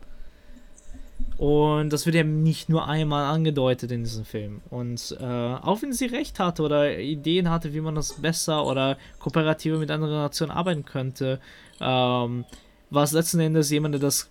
[1.38, 4.62] Und das wird ja nicht nur einmal angedeutet in diesem Film.
[4.70, 8.98] Und äh, auch wenn sie recht hatte oder Ideen hatte, wie man das besser oder
[9.20, 11.42] kooperativer mit anderen Nationen arbeiten könnte,
[11.82, 12.46] ähm,
[12.90, 14.30] war es letzten Endes jemand, der das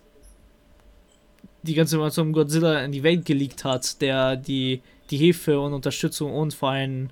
[1.61, 6.33] die ganze Information Godzilla in die Welt geleakt hat, der die, die Hilfe und Unterstützung
[6.33, 7.09] und vor allem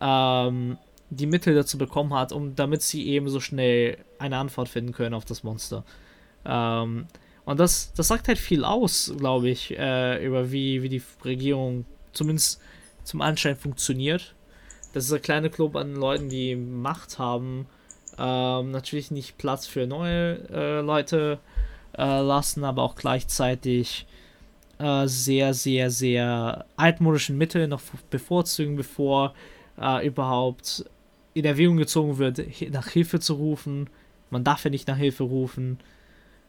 [0.00, 0.78] ähm,
[1.10, 5.14] die Mittel dazu bekommen hat, um damit sie eben so schnell eine Antwort finden können
[5.14, 5.84] auf das Monster.
[6.44, 7.06] Ähm,
[7.44, 11.84] und das, das sagt halt viel aus, glaube ich, äh, über wie, wie die Regierung
[12.12, 12.60] zumindest
[13.04, 14.34] zum Anschein funktioniert.
[14.92, 17.66] Das ist ein kleiner Club an Leuten, die Macht haben,
[18.18, 21.38] ähm, natürlich nicht Platz für neue äh, Leute
[21.98, 24.06] äh, lassen, aber auch gleichzeitig
[24.78, 29.34] äh, sehr, sehr, sehr altmodischen Mittel noch bevorzugen, bevor
[29.80, 30.84] äh, überhaupt
[31.34, 32.40] in Erwägung gezogen wird,
[32.70, 33.90] nach Hilfe zu rufen.
[34.30, 35.78] Man darf ja nicht nach Hilfe rufen.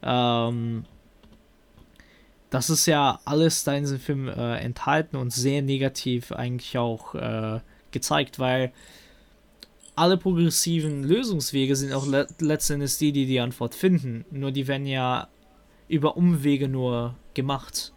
[0.05, 0.85] Ähm,
[2.49, 7.15] das ist ja alles da in diesem Film äh, enthalten und sehr negativ eigentlich auch
[7.15, 7.59] äh,
[7.91, 8.71] gezeigt, weil
[9.95, 14.25] alle progressiven Lösungswege sind auch le letztendlich die, die die Antwort finden.
[14.29, 15.27] Nur die werden ja
[15.87, 17.93] über Umwege nur gemacht.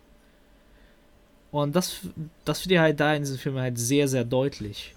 [1.51, 2.01] Und das,
[2.45, 4.95] das wird ja halt da in diesem Film halt sehr, sehr deutlich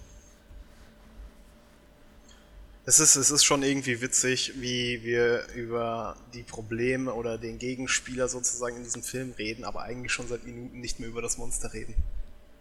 [2.85, 8.27] es ist, es ist schon irgendwie witzig, wie wir über die Probleme oder den Gegenspieler
[8.27, 11.73] sozusagen in diesem Film reden, aber eigentlich schon seit Minuten nicht mehr über das Monster
[11.73, 11.93] reden.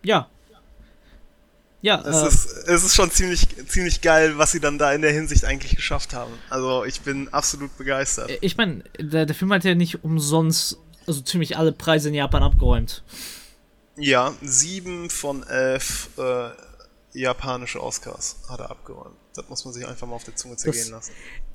[0.02, 0.28] Ja.
[1.82, 2.02] Ja.
[2.02, 5.12] Es, äh, ist, es ist schon ziemlich, ziemlich geil, was sie dann da in der
[5.12, 6.34] Hinsicht eigentlich geschafft haben.
[6.50, 8.30] Also ich bin absolut begeistert.
[8.42, 12.42] Ich meine, der, der Film hat ja nicht umsonst, also ziemlich alle Preise in Japan
[12.42, 13.02] abgeräumt.
[13.96, 16.50] Ja, sieben von elf äh,
[17.18, 19.16] japanische Oscars hat er abgeräumt.
[19.34, 21.12] Das muss man sich einfach mal auf der Zunge zergehen Das- lassen.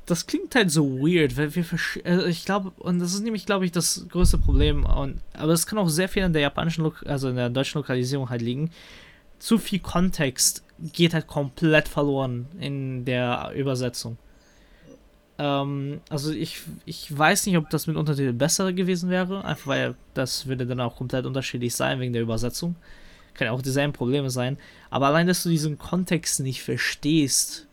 [0.07, 1.65] Das klingt halt so weird, weil wir
[2.03, 4.85] also ich glaube, und das ist nämlich, glaube ich, das größte Problem.
[4.85, 7.79] Und, aber es kann auch sehr viel in der japanischen, Lok also in der deutschen
[7.79, 8.69] Lokalisierung halt liegen.
[9.39, 10.63] Zu viel Kontext
[10.93, 14.17] geht halt komplett verloren in der Übersetzung.
[15.37, 19.95] Ähm, also ich, ich weiß nicht, ob das mit Untertiteln besser gewesen wäre, einfach weil
[20.13, 22.75] das würde dann auch komplett unterschiedlich sein wegen der Übersetzung.
[23.35, 24.57] Kann ja auch dieselben Probleme sein.
[24.89, 27.67] Aber allein, dass du diesen Kontext nicht verstehst,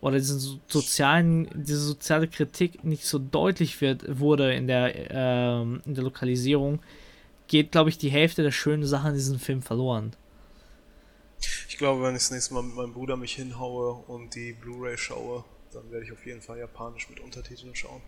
[0.00, 5.82] oder diesen so- sozialen, diese soziale Kritik nicht so deutlich wird, wurde in der, ähm,
[5.84, 6.80] in der Lokalisierung,
[7.48, 10.14] geht, glaube ich, die Hälfte der schönen Sachen in diesem Film verloren.
[11.68, 14.98] Ich glaube, wenn ich das nächste Mal mit meinem Bruder mich hinhaue und die Blu-ray
[14.98, 18.00] schaue, dann werde ich auf jeden Fall japanisch mit Untertiteln schauen.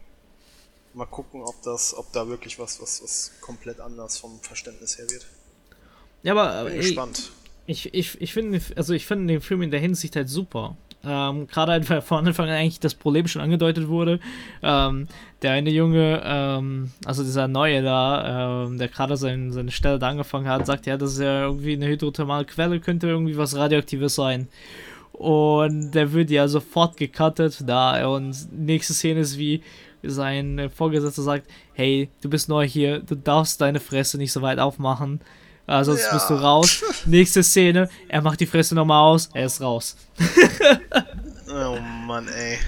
[0.94, 5.08] Mal gucken, ob das, ob da wirklich was, was, was komplett anders vom Verständnis her
[5.08, 5.26] wird.
[6.22, 7.30] Ja, aber Bin äh, gespannt.
[7.66, 10.76] ich, ich, ich finde, also ich finde den Film in der Hinsicht halt super.
[11.02, 14.20] Ähm, Gerade halt, weil von Anfang an eigentlich das Problem schon angedeutet wurde.
[14.62, 15.08] Ähm,
[15.40, 20.10] der eine Junge, ähm, also dieser Neue da, ähm, der gerade sein, seine Stelle da
[20.10, 24.14] angefangen hat, sagt ja, das ist ja irgendwie eine hydrothermale Quelle, könnte irgendwie was Radioaktives
[24.14, 24.48] sein.
[25.12, 28.06] Und der wird ja sofort gecuttet da.
[28.08, 29.62] Und nächste Szene ist wie
[30.02, 34.58] sein Vorgesetzter sagt, hey, du bist neu hier, du darfst deine Fresse nicht so weit
[34.58, 35.20] aufmachen.
[35.70, 36.12] Äh, sonst Ja.
[36.14, 36.82] bist du raus.
[37.06, 39.96] Nächste Szene, er macht die Fresse nochmal aus, er ist raus.
[41.52, 42.58] Oh Mann, ey.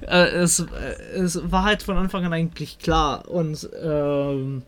[0.00, 0.64] Äh, es, äh,
[1.14, 3.28] es war halt von Anfang an eigentlich klar.
[3.28, 4.62] Und ähm,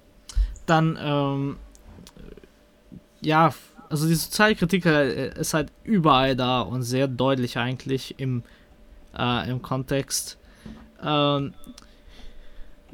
[0.66, 1.56] dann, ähm,
[3.20, 3.52] ja,
[3.88, 8.44] also die Sozialkritik äh, ist halt überall da und sehr deutlich eigentlich im,
[9.18, 10.38] äh, im Kontext.
[11.02, 11.54] Ähm,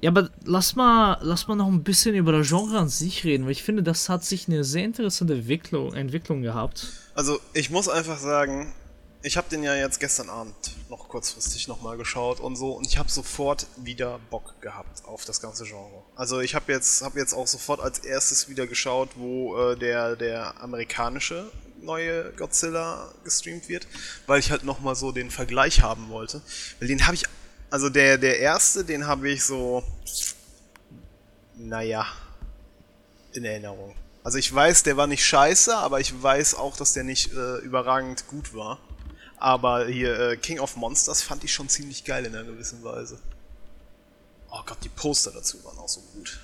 [0.00, 3.44] ja, aber lass mal, lass mal noch ein bisschen über das Genre an sich reden,
[3.44, 6.88] weil ich finde, das hat sich eine sehr interessante Entwicklung, Entwicklung gehabt.
[7.14, 8.72] Also, ich muss einfach sagen,
[9.22, 10.54] ich habe den ja jetzt gestern Abend
[10.88, 15.40] noch kurzfristig nochmal geschaut und so und ich habe sofort wieder Bock gehabt auf das
[15.40, 16.04] ganze Genre.
[16.14, 20.14] Also ich habe jetzt, hab jetzt auch sofort als erstes wieder geschaut, wo äh, der,
[20.14, 23.88] der amerikanische neue Godzilla gestreamt wird,
[24.28, 26.40] weil ich halt nochmal so den Vergleich haben wollte.
[26.78, 27.24] Weil den habe ich,
[27.70, 29.82] also der, der erste, den habe ich so,
[31.56, 32.06] naja,
[33.32, 33.94] in Erinnerung.
[34.24, 37.58] Also ich weiß, der war nicht scheiße, aber ich weiß auch, dass der nicht äh,
[37.58, 38.78] überragend gut war.
[39.38, 43.18] Aber hier äh, King of Monsters fand ich schon ziemlich geil in einer gewissen Weise.
[44.50, 46.40] Oh Gott, die Poster dazu waren auch so gut.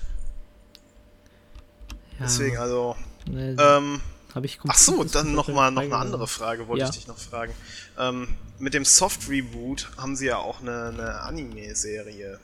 [2.18, 2.94] Ja, Deswegen, also,
[3.26, 4.00] ne, ähm,
[4.34, 6.88] habe ich ach so, dann nochmal noch eine andere Frage wollte Ja.
[6.90, 7.54] ich dich noch fragen.
[7.98, 8.28] Ähm,
[8.62, 12.38] mit dem Soft Reboot haben sie ja auch eine, eine Anime-Serie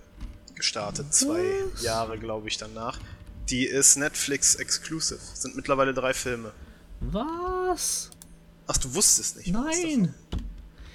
[0.57, 1.45] gestartet, zwei?
[1.81, 2.99] Jahre, glaube ich, danach.
[3.49, 5.21] Die ist Netflix exclusive.
[5.35, 6.53] Sind mittlerweile drei Filme.
[7.01, 8.11] Was?
[8.67, 9.53] Ach, du wusstest nicht.
[9.53, 10.13] Nein.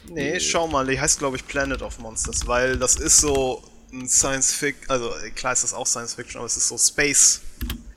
[0.10, 3.64] Nee, schau mal, die heißt glaube ich Planet of Monsters, weil das ist so
[3.94, 6.78] ein Science Fiction, also äh, klar ist das auch Science Fiction, aber es ist so
[6.78, 7.40] Space,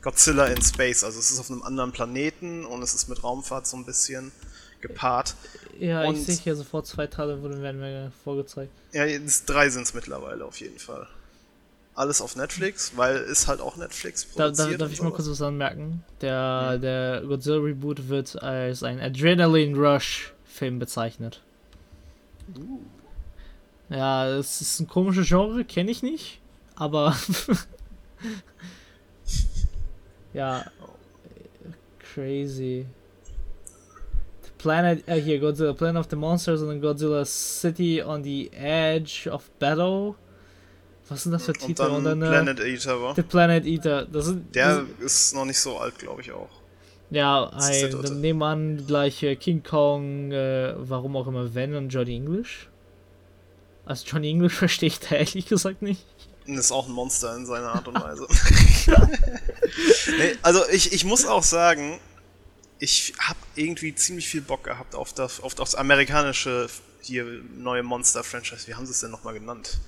[0.00, 3.66] Godzilla in Space, also es ist auf einem anderen Planeten und es ist mit Raumfahrt
[3.66, 4.30] so ein bisschen
[4.80, 5.34] gepaart.
[5.78, 8.70] Ja, ich Und- sehe hier sofort zwei Teile, wurden werden mir vorgezeigt.
[8.92, 9.04] Ja,
[9.46, 11.06] drei sind es mittlerweile auf jeden Fall.
[11.94, 14.72] Alles auf Netflix, weil ist halt auch Netflix Da, produziert.
[14.74, 16.04] da, darf und ich mal kurz was anmerken?
[16.20, 21.40] Der, der Godzilla Reboot wird als ein Adrenaline Rush Film bezeichnet.
[23.88, 26.40] Ja, es ist ein komisches Genre, kenne ich nicht,
[26.74, 27.16] aber
[30.34, 30.64] ja,
[32.14, 32.86] crazy.
[34.58, 39.30] Planet, äh, hier Godzilla Planet of the Monsters und dann Godzilla City on the Edge
[39.30, 40.14] of Battle.
[41.08, 41.82] Was sind das für Und Titel?
[41.82, 43.14] dann Und dann, äh, Planet Eater war.
[43.14, 44.06] The Planet Eater.
[44.06, 46.48] Das sind, Der ist noch nicht so alt, glaube ich auch.
[47.10, 51.74] Ja, ein, dann nehmen wir an, gleich äh, King Kong, äh, warum auch immer, Van
[51.76, 52.68] und Johnny English.
[53.84, 56.04] Also Johnny English verstehe ich da ehrlich gesagt nicht.
[56.46, 58.26] Ist auch ein Monster in seiner Art und Weise.
[60.18, 61.98] nee, also ich, ich muss auch sagen,
[62.78, 66.68] ich habe irgendwie ziemlich viel Bock gehabt auf das, auf das amerikanische
[67.00, 67.24] hier
[67.56, 68.66] neue Monster-Franchise.
[68.66, 69.78] Wie haben sie es denn nochmal genannt?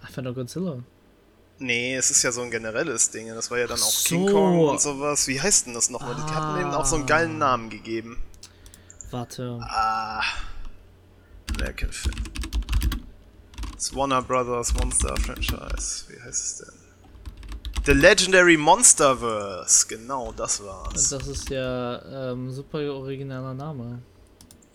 [0.00, 0.82] Einfach nur Godzilla.
[1.58, 3.28] Nee, es ist ja so ein generelles Ding.
[3.28, 4.32] Das war ja dann auch Ach King so.
[4.32, 5.26] Kong und sowas.
[5.26, 6.14] Wie heißt denn das nochmal?
[6.14, 8.22] Die hatten denen auch so einen geilen Namen gegeben.
[9.10, 9.58] Warte.
[9.62, 10.22] Ah.
[11.56, 12.14] American Film.
[13.74, 16.04] Das Warner Brothers Monster Franchise.
[16.08, 16.77] Wie heißt es denn?
[17.84, 19.86] The Legendary Monsterverse.
[19.88, 21.08] Genau, das war's.
[21.08, 24.02] Das ist ja ähm, super originaler Name.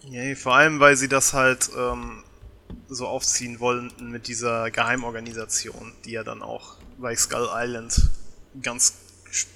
[0.08, 2.24] Nee, vor allem, weil sie das halt ähm,
[2.88, 8.10] so aufziehen wollten mit dieser Geheimorganisation, die ja dann auch bei Skull Island
[8.62, 8.96] ganz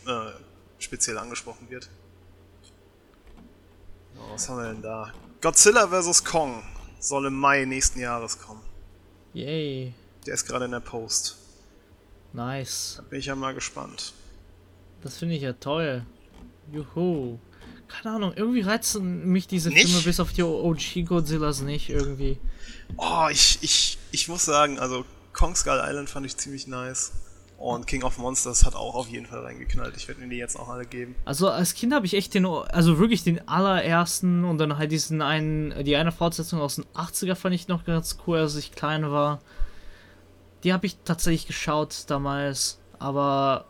[0.06, 0.32] äh,
[0.80, 1.90] speziell angesprochen wird.
[4.18, 5.12] Oh, was haben wir denn da?
[5.42, 6.24] Godzilla vs.
[6.24, 6.64] Kong
[7.00, 8.62] soll im Mai nächsten Jahres kommen.
[9.34, 9.94] Yay.
[10.26, 11.38] Der ist gerade in der Post.
[12.38, 12.98] Nice.
[12.98, 14.14] Da bin ich ja mal gespannt.
[15.02, 16.06] Das finde ich ja toll.
[16.72, 17.40] Juhu.
[17.88, 19.88] Keine Ahnung, irgendwie reizen mich diese Nicht?
[19.88, 22.38] Filme bis auf die OG Godzillas nicht irgendwie.
[22.98, 27.12] Oh, ich, ich, ich muss sagen, also Kong Skull Island fand ich ziemlich nice.
[27.58, 29.98] Und King of Monsters hat auch auf jeden Fall reingeknallt.
[29.98, 31.16] Ich werde mir die jetzt auch alle geben.
[31.26, 35.24] Also als Kind habe ich echt den, also wirklich den allerersten und dann halt diesen
[35.24, 39.10] einen, die eine Fortsetzung aus den 80er fand ich noch ganz cool, als ich klein
[39.10, 39.42] war.
[40.64, 43.66] Die habe ich tatsächlich geschaut damals, aber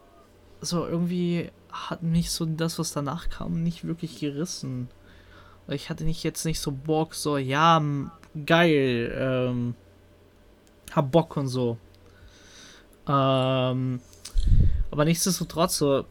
[0.62, 4.90] so irgendwie hat mich so das, was danach kam, nicht wirklich gerissen.
[5.68, 7.82] Ich hatte nicht jetzt nicht so Bock, so, ja,
[8.46, 9.76] geil, ähm,
[10.94, 11.78] hab Bock und so.
[13.08, 14.00] Ähm,
[14.92, 16.06] aber nichtsdestotrotz, so,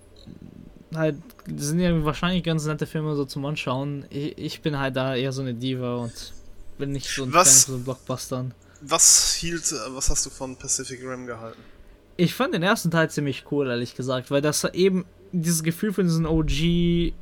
[0.95, 1.17] halt,
[1.55, 4.05] sind ja wahrscheinlich ganz nette Filme so zum Anschauen.
[4.11, 6.35] Ich, ich bin halt da eher so eine Diva und
[6.79, 7.65] bin nicht so ein Was?
[7.65, 8.55] Fan von so Blockbustern.
[8.81, 11.61] Was hielt, äh, was hast du von Pacific Rim gehalten?
[12.17, 16.05] Ich fand den ersten Teil ziemlich cool, ehrlich gesagt, weil das eben dieses Gefühl von
[16.05, 17.13] diesem OG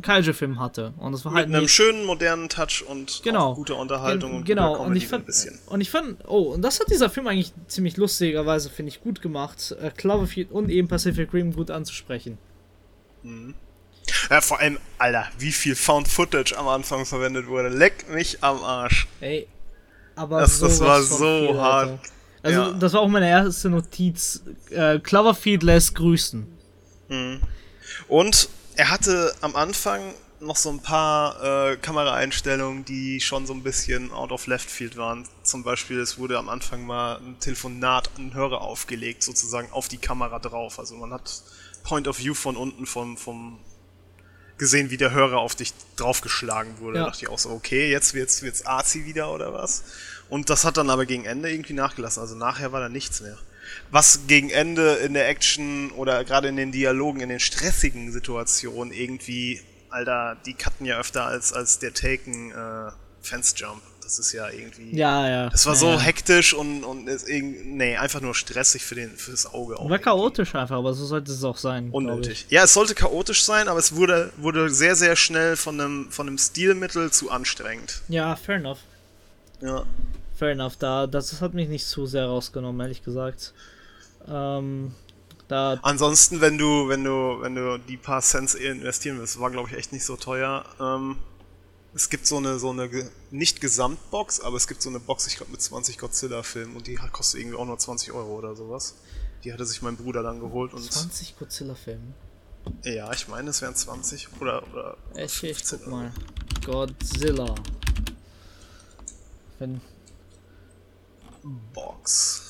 [0.00, 0.94] Kaiju-Film hatte.
[0.98, 3.54] Und das war Mit halt einem schönen modernen Touch und Genau.
[3.54, 5.58] guter Unterhaltung Gen- und genau, und ich fand, ein bisschen.
[5.66, 9.20] und ich fand, oh, und das hat dieser Film eigentlich ziemlich lustigerweise, finde ich, gut
[9.20, 12.38] gemacht, äh, Cloverfield und eben Pacific Rim gut anzusprechen.
[14.30, 17.68] Ja, vor allem, Alter, wie viel Found Footage am Anfang verwendet wurde.
[17.68, 19.06] Leck mich am Arsch.
[19.20, 19.46] Ey,
[20.18, 21.16] aber Das- das war so
[21.46, 21.88] viel, hart.
[21.90, 22.02] Alter.
[22.42, 22.70] Also, Ja.
[22.72, 24.42] das war auch meine erste Notiz.
[24.70, 26.46] Äh, Cloverfield lässt grüßen.
[28.08, 31.42] Und er hatte am Anfang noch so ein paar
[31.72, 35.26] äh, Kameraeinstellungen, die schon so ein bisschen out of left field waren.
[35.42, 39.98] Zum Beispiel, es wurde am Anfang mal ein Telefonat an Hörer aufgelegt, sozusagen auf die
[39.98, 40.78] Kamera drauf.
[40.78, 41.42] Also man hat
[41.82, 43.58] Point of View von unten vom, vom
[44.58, 46.98] gesehen, wie der Hörer auf dich draufgeschlagen wurde.
[46.98, 47.04] Ja.
[47.04, 49.84] Da dachte ich auch so, okay, jetzt wird's, wird's Arzi wieder oder was?
[50.28, 52.20] Und das hat dann aber gegen Ende irgendwie nachgelassen.
[52.20, 53.38] Also nachher war da nichts mehr.
[53.90, 58.92] Was gegen Ende in der Action oder gerade in den Dialogen, in den stressigen Situationen
[58.92, 62.90] irgendwie, Alter, die cutten ja öfter als, als der Taken äh,
[63.22, 63.82] Fence Jump.
[64.08, 64.96] Das ist ja irgendwie.
[64.96, 65.50] Ja, ja.
[65.50, 66.00] Das war ja, so ja.
[66.00, 69.90] hektisch und, und ist irgendwie, nee, einfach nur stressig für den, fürs Auge auch.
[69.90, 71.90] War chaotisch einfach, aber so sollte es auch sein.
[71.90, 72.46] Unnötig.
[72.48, 76.26] Ja, es sollte chaotisch sein, aber es wurde, wurde sehr, sehr schnell von einem, von
[76.26, 78.00] einem Stilmittel zu anstrengend.
[78.08, 78.78] Ja, fair enough.
[79.60, 79.84] Ja.
[80.38, 80.76] Fair enough.
[80.78, 83.52] Da, das hat mich nicht zu sehr rausgenommen, ehrlich gesagt.
[84.26, 84.92] Ähm,
[85.48, 89.68] da, Ansonsten, wenn du, wenn du, wenn du die paar Cents investieren willst, war glaube
[89.68, 90.64] ich echt nicht so teuer.
[90.80, 91.18] Ähm,
[91.94, 95.36] es gibt so eine, so eine, nicht Gesamtbox, aber es gibt so eine Box, ich
[95.36, 98.94] glaube mit 20 Godzilla-Filmen und die kostet irgendwie auch nur 20 Euro oder sowas.
[99.44, 102.14] Die hatte sich mein Bruder dann geholt und 20 Godzilla-Filme.
[102.84, 106.12] ja, ich meine, es wären 20 oder, oder Ich, ich 15 guck mal.
[106.64, 107.54] Godzilla.
[109.58, 109.80] Wenn,
[111.72, 112.42] Box.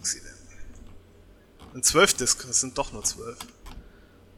[0.00, 0.32] Was ist denn?
[1.74, 3.38] Ein 12 Disc, das sind doch nur 12.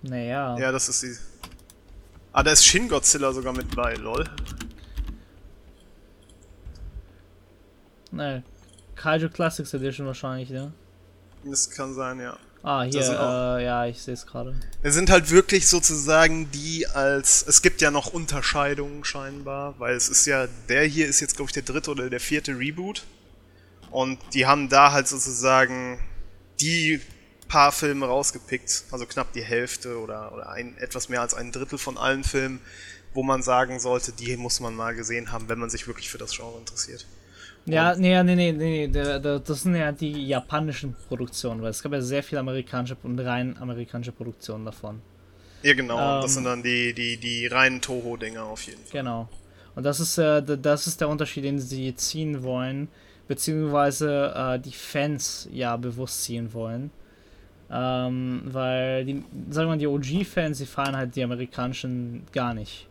[0.03, 0.57] naja.
[0.59, 1.17] Ja, das ist die.
[2.35, 4.25] Ah, da ist Shin Godzilla sogar mit bei, lol.
[8.11, 8.43] Ne.
[8.97, 10.73] Kaiju Classics Edition wahrscheinlich, ne?
[11.45, 12.37] Das kann sein, ja.
[12.65, 14.59] Ah, hier, äh, ja, ich sehe es gerade.
[14.83, 17.45] Es sind halt wirklich sozusagen die als.
[17.47, 20.49] Es gibt ja noch Unterscheidungen scheinbar, weil es ist ja.
[20.69, 23.05] Der hier ist jetzt, glaube ich, der dritte oder der vierte Reboot.
[23.93, 26.01] Und die haben da halt sozusagen
[26.61, 27.01] die
[27.49, 31.79] paar Filme rausgepickt, also knapp die Hälfte oder, oder ein, etwas mehr als ein Drittel
[31.79, 32.61] von allen Filmen,
[33.13, 36.19] wo man sagen sollte, die muss man mal gesehen haben, wenn man sich wirklich für
[36.19, 37.07] das Genre interessiert.
[37.67, 42.01] Ja, nee, nee, nee, nee, das sind ja die japanischen Produktionen, weil es gab ja
[42.01, 45.01] sehr viele amerikanische und rein amerikanische Produktionen davon.
[45.63, 46.21] Ja, genau.
[46.21, 46.35] das Ähm.
[46.35, 49.01] sind dann die, die, die reinen Toho-Dinger auf jeden Fall.
[49.01, 49.29] Genau.
[49.75, 52.89] Und das ist, äh, das ist der Unterschied, den sie ziehen wollen,
[53.29, 56.91] beziehungsweise äh, die Fans ja bewusst ziehen wollen.
[57.77, 62.87] Ähm, weil die, sagen wir mal, die OG-Fans, die fahren halt die amerikanischen gar nicht.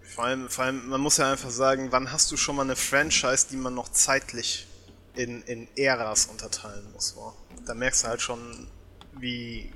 [0.00, 2.76] Vor allem, vor allem, man muss ja einfach sagen, wann hast du schon mal eine
[2.76, 4.66] Franchise, die man noch zeitlich
[5.14, 7.14] in, in Äras unterteilen muss?
[7.14, 7.34] Wow.
[7.66, 8.66] Da merkst du halt schon,
[9.12, 9.70] wie,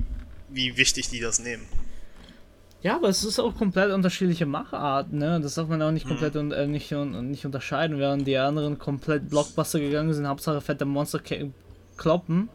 [0.49, 1.69] wie wichtig die das nehmen.
[2.83, 5.41] Ja, aber es ist auch komplett unterschiedliche Machart, ne?
[5.41, 5.95] Das darf man auch Mhm.
[5.95, 10.27] nicht komplett und äh, nicht, un, nicht unterscheiden, während die anderen komplett Blockbuster gegangen sind,
[10.27, 11.21] Hauptsache fette Monster
[11.97, 12.49] kloppen.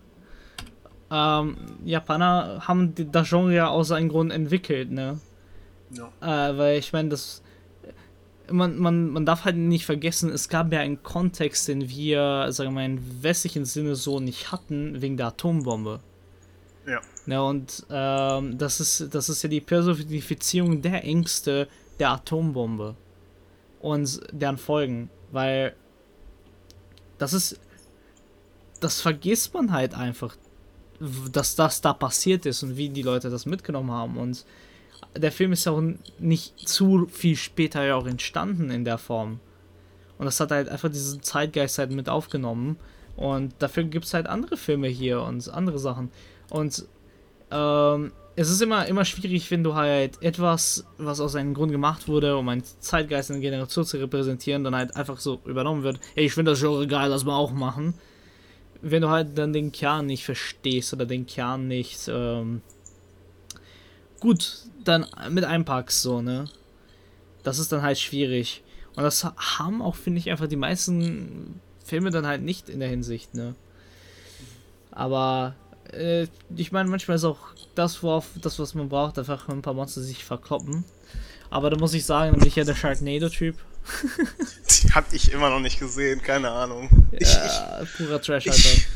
[1.10, 1.56] Ähm,
[1.86, 5.20] Japaner haben die, das Genre ja aus einem Grund entwickelt, ne?
[5.92, 6.50] Ja.
[6.50, 7.42] Äh, weil ich meine, das.
[8.50, 12.70] Man, man, man darf halt nicht vergessen, es gab ja einen Kontext, den wir, sagen
[12.72, 16.00] wir mal, im westlichen Sinne so nicht hatten, wegen der Atombombe.
[17.28, 21.68] Ja, und ähm, das, ist, das ist ja die Personifizierung der Ängste
[22.00, 22.96] der Atombombe
[23.82, 25.76] und deren Folgen, weil
[27.18, 27.60] das ist,
[28.80, 30.38] das vergisst man halt einfach,
[31.32, 34.46] dass das da passiert ist und wie die Leute das mitgenommen haben und
[35.16, 35.84] der Film ist ja auch
[36.20, 39.40] nicht zu viel später ja auch entstanden in der Form.
[40.18, 42.78] Und das hat halt einfach diesen Zeitgeist halt mit aufgenommen.
[43.16, 46.12] Und dafür gibt es halt andere Filme hier und andere Sachen.
[46.50, 46.88] Und
[47.52, 52.08] ähm, es ist immer, immer schwierig, wenn du halt etwas, was aus einem Grund gemacht
[52.08, 56.00] wurde, um einen Zeitgeist in der Generation zu repräsentieren, dann halt einfach so übernommen wird.
[56.16, 57.96] Ey, ich finde das Genre geil, lass mal auch machen.
[58.84, 62.62] Wenn du halt dann den Kern nicht verstehst oder den Kern nicht ähm,
[64.20, 66.46] gut dann mit einpackst, so, ne?
[67.42, 68.64] Das ist dann halt schwierig.
[68.96, 72.90] Und das haben auch, finde ich, einfach die meisten Filme dann halt nicht in der
[72.90, 73.56] Hinsicht, ne?
[74.92, 75.56] Aber
[75.94, 77.40] äh, ich meine, manchmal ist auch
[77.76, 80.84] das, worauf das, was man braucht, einfach ein paar Monster sich verkloppen.
[81.50, 83.56] Aber da muss ich sagen, dann bin ich ja der Sharknado-Typ.
[84.70, 86.90] Die hab ich immer noch nicht gesehen, keine Ahnung.
[87.12, 88.60] Ja, ich, purer Trash, Alter.
[88.60, 88.88] Ich,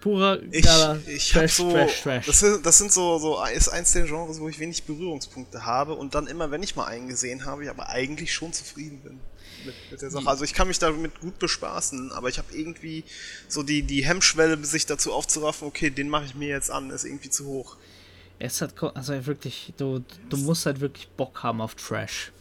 [0.00, 2.26] purer ich, geiler ich Trash, so, Trash, Trash.
[2.26, 5.94] Das sind, das sind so, so, ist eins der Genres, wo ich wenig Berührungspunkte habe
[5.94, 9.20] und dann immer, wenn ich mal einen gesehen habe, ich aber eigentlich schon zufrieden bin
[9.68, 10.26] mit, mit der Sache.
[10.26, 13.04] Also ich kann mich damit gut bespaßen, aber ich habe irgendwie
[13.48, 17.04] so die, die Hemmschwelle, sich dazu aufzuraffen, okay, den mache ich mir jetzt an, ist
[17.04, 17.76] irgendwie zu hoch.
[18.38, 22.32] Es hat also wirklich, du, du musst halt wirklich Bock haben auf Trash.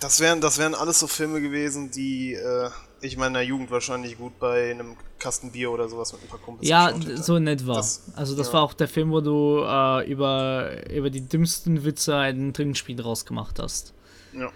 [0.00, 2.70] Das wären, das wären alles so Filme gewesen, die äh,
[3.02, 6.68] ich meiner Jugend wahrscheinlich gut bei einem Kasten Bier oder sowas mit ein paar Kumpels
[6.68, 7.76] Ja, so nett war.
[7.76, 8.54] Das, also das ja.
[8.54, 13.26] war auch der Film, wo du äh, über, über die dümmsten Witze ein Trinkspiel draus
[13.26, 13.92] gemacht hast.
[14.32, 14.50] Ja.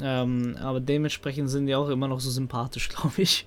[0.00, 3.46] Ähm, aber dementsprechend sind die auch immer noch so sympathisch, glaube ich.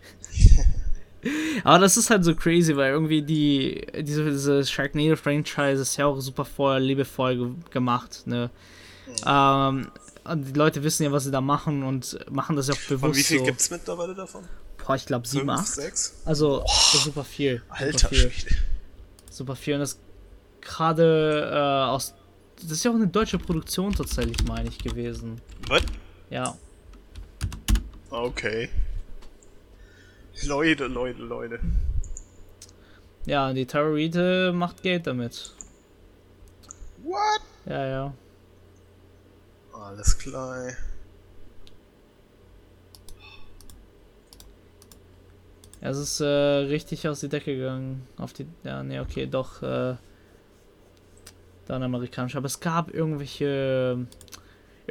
[1.64, 6.20] aber das ist halt so crazy, weil irgendwie die diese, diese Sharknado-Franchise ist ja auch
[6.20, 8.50] super voll, liebevoll ge gemacht, ne?
[9.08, 9.14] Mhm.
[9.26, 9.92] Ähm,
[10.36, 13.04] die Leute wissen ja, was sie da machen und machen das ja auch bewusst.
[13.04, 13.46] Und wie viel so.
[13.46, 14.44] gibt es mittlerweile davon?
[14.86, 15.68] Boah, ich glaube 7, 8.
[15.68, 16.22] 6?
[16.26, 17.62] Also, oh, super viel.
[17.70, 18.32] Alter super viel.
[19.30, 19.74] Super viel.
[19.76, 20.00] Und das
[20.62, 22.14] gerade äh, aus.
[22.62, 25.42] Das ist ja auch eine deutsche Produktion tatsächlich, meine ich, gewesen.
[25.68, 25.82] Was?
[26.32, 26.58] Ja.
[28.10, 28.70] Okay.
[30.44, 31.60] Leute, Leute, Leute.
[33.26, 35.54] Ja, die Terrorite macht Geld damit.
[37.04, 37.42] What?
[37.66, 38.14] Ja, ja.
[39.74, 40.72] Alles klar.
[45.82, 48.08] Es ist äh, richtig aus die Decke gegangen.
[48.18, 48.48] Auf die.
[48.64, 49.62] Ja, ne, okay, doch.
[49.62, 49.96] Äh,
[51.66, 52.36] dann amerikanisch.
[52.36, 54.08] Aber es gab irgendwelche.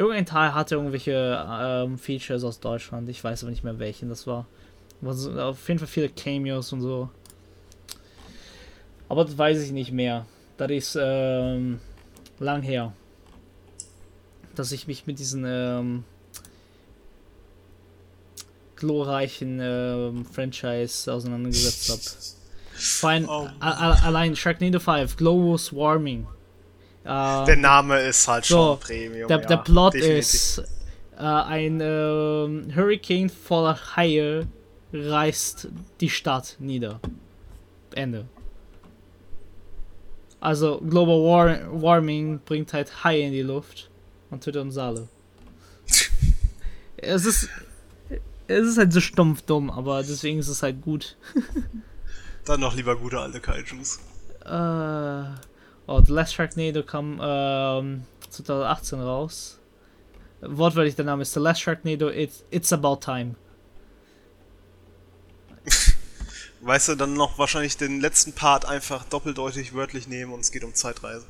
[0.00, 3.08] Irgendein Teil hatte irgendwelche ähm, Features aus Deutschland.
[3.08, 4.46] Ich weiß aber nicht mehr welchen das war.
[5.00, 7.10] war so, auf jeden Fall viele Cameos und so.
[9.08, 10.26] Aber das weiß ich nicht mehr.
[10.56, 11.80] Das ist ähm,
[12.38, 12.92] lang her
[14.54, 16.04] dass ich mich mit diesen ähm,
[18.76, 22.00] glorreichen ähm, Franchise auseinandergesetzt habe.
[22.72, 23.48] Vor allem oh.
[23.60, 26.26] allein Sharknado 5, Global Warming.
[27.04, 29.28] Äh, der Name ist halt so, schon Premium.
[29.28, 30.18] Der, ja, der Plot definitiv.
[30.18, 30.58] ist,
[31.16, 34.46] äh, ein äh, Hurricane voller Haie
[34.92, 35.68] reißt
[36.00, 37.00] die Stadt nieder.
[37.94, 38.26] Ende.
[40.40, 43.90] Also Global War Warming bringt halt Haie in die Luft
[44.30, 45.08] und tötet uns alle.
[46.96, 47.48] es ist.
[48.46, 51.16] Es ist halt so stumpf dumm, aber deswegen ist es halt gut.
[52.44, 54.00] Dann noch lieber gute alte Kaijus.
[54.44, 55.49] Äh.
[55.92, 59.58] Oh, The Last Sharknado kam ähm, 2018 raus.
[60.40, 63.34] Wortwörtlich der Name ist The Last Sharknado, It's, it's About Time.
[66.60, 70.62] weißt du, dann noch wahrscheinlich den letzten Part einfach doppeldeutig wörtlich nehmen und es geht
[70.62, 71.26] um Zeitreise.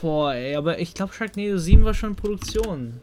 [0.00, 3.00] Boah, ey, aber ich glaube Sharknado 7 war schon in Produktion.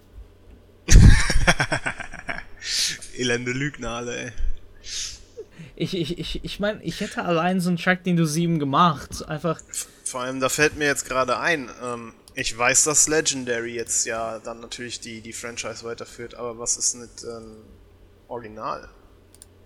[3.17, 4.31] Elende Lügner alle, ey.
[5.75, 9.27] Ich, ich, ich, ich meine, ich hätte allein so ein Sharknado 7 gemacht.
[9.27, 9.59] Einfach.
[10.03, 14.39] Vor allem, da fällt mir jetzt gerade ein, ähm, ich weiß, dass Legendary jetzt ja
[14.39, 17.57] dann natürlich die, die Franchise weiterführt, aber was ist mit ähm,
[18.27, 18.89] Original?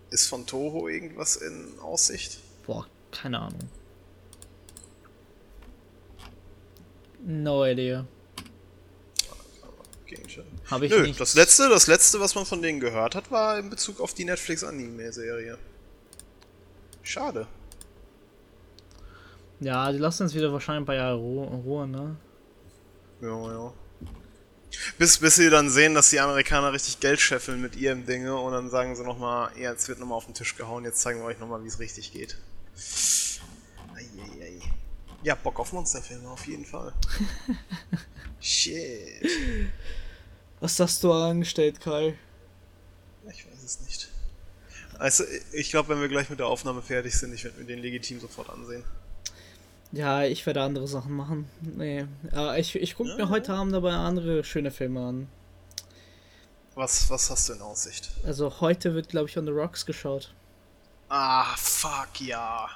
[0.09, 2.39] Ist von Toho irgendwas in Aussicht?
[2.65, 3.69] Boah, keine Ahnung.
[7.25, 8.05] No idea.
[10.69, 11.19] Habe ich Nö, nicht.
[11.19, 14.25] Das letzte, das letzte, was man von denen gehört hat, war in Bezug auf die
[14.25, 15.57] Netflix Anime-Serie.
[17.03, 17.47] Schade.
[19.59, 22.15] Ja, die lassen uns wieder wahrscheinlich ein paar Jahre in Ruhe, ne?
[23.21, 23.73] Ja, ja.
[24.97, 28.51] Bis, bis sie dann sehen, dass die Amerikaner richtig Geld scheffeln mit ihrem Dinge und
[28.51, 31.25] dann sagen sie nochmal, ja, jetzt wird nochmal auf den Tisch gehauen, jetzt zeigen wir
[31.25, 32.37] euch nochmal, wie es richtig geht.
[33.95, 34.61] Eieiei.
[35.23, 36.93] Ja, Bock auf Monsterfilme, auf jeden Fall.
[38.39, 39.27] Shit.
[40.59, 42.15] Was hast du angestellt, Kai?
[43.31, 44.09] Ich weiß es nicht.
[44.99, 47.79] Also, ich glaube, wenn wir gleich mit der Aufnahme fertig sind, ich werde mir den
[47.79, 48.83] legitim sofort ansehen.
[49.91, 51.47] Ja, ich werde andere Sachen machen.
[51.61, 52.05] Nee.
[52.33, 55.27] Äh, ich ich gucke ja, mir heute Abend aber andere schöne Filme an.
[56.75, 58.11] Was, was hast du in Aussicht?
[58.23, 60.33] Also heute wird, glaube ich, On the Rocks geschaut.
[61.09, 62.69] Ah, fuck ja.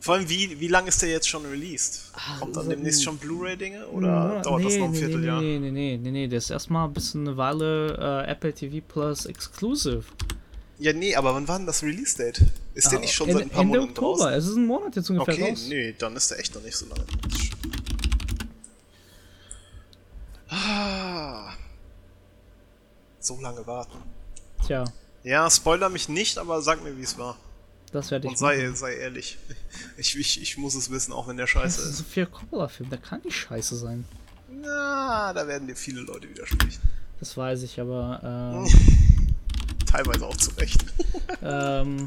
[0.00, 2.10] Vor allem, wie, wie lang ist der jetzt schon released?
[2.14, 5.40] Ah, Kommt dann demnächst schon Blu-ray-Dinge oder ja, dauert nee, das noch ein Vierteljahr?
[5.40, 8.84] Nee, nee, nee, nee, nee, das ist erstmal ein bisschen eine Weile äh, Apple TV
[8.86, 10.04] Plus Exclusive.
[10.78, 12.42] Ja, nee, aber wann war denn das Release-Date?
[12.74, 14.38] Ist ah, der nicht schon in, seit ein paar Ende Monaten Oktober, draußen?
[14.38, 15.66] es ist ein Monat jetzt ungefähr Okay, raus.
[15.68, 17.04] nee, dann ist der echt noch nicht so lange.
[20.48, 21.52] Ah.
[23.20, 23.98] So lange warten.
[24.66, 24.84] Tja.
[25.22, 27.36] Ja, spoiler mich nicht, aber sag mir, wie es war.
[27.92, 28.30] Das werde ich.
[28.32, 29.38] Und sei, sei ehrlich.
[29.96, 31.78] Ich, ich, ich muss es wissen, auch wenn der scheiße ist.
[31.78, 34.04] Das ist ein Sofia Coppola-Film, der kann nicht scheiße sein.
[34.50, 36.80] Na, da werden dir viele Leute widersprechen.
[37.20, 38.64] Das weiß ich, aber.
[38.72, 39.34] Ähm,
[39.86, 40.84] Teilweise auch zu Recht.
[41.42, 42.06] ähm,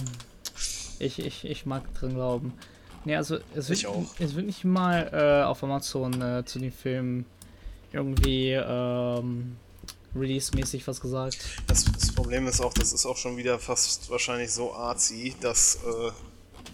[1.00, 2.54] ich, ich, ich mag drin glauben.
[3.06, 3.86] Nee, also es wird,
[4.20, 7.26] es wird nicht mal äh, auf Amazon äh, zu den Filmen
[7.92, 9.58] irgendwie ähm,
[10.16, 11.38] release-mäßig was gesagt.
[11.68, 15.76] Das, das, Problem ist auch, das ist auch schon wieder fast wahrscheinlich so arzi, dass
[15.76, 16.12] äh,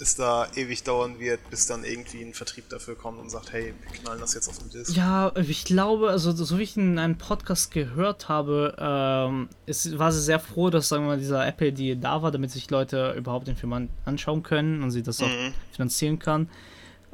[0.01, 3.73] es da ewig dauern wird, bis dann irgendwie ein Vertrieb dafür kommt und sagt, hey,
[3.81, 4.95] wir knallen das jetzt auf den Disc.
[4.95, 10.11] Ja, ich glaube, also so wie ich in einem Podcast gehört habe, ähm, ist, war
[10.11, 13.13] sie sehr froh, dass sagen wir mal dieser Apple Deal da war, damit sich Leute
[13.17, 15.53] überhaupt den Film an, anschauen können und sie das auch mhm.
[15.71, 16.49] finanzieren kann.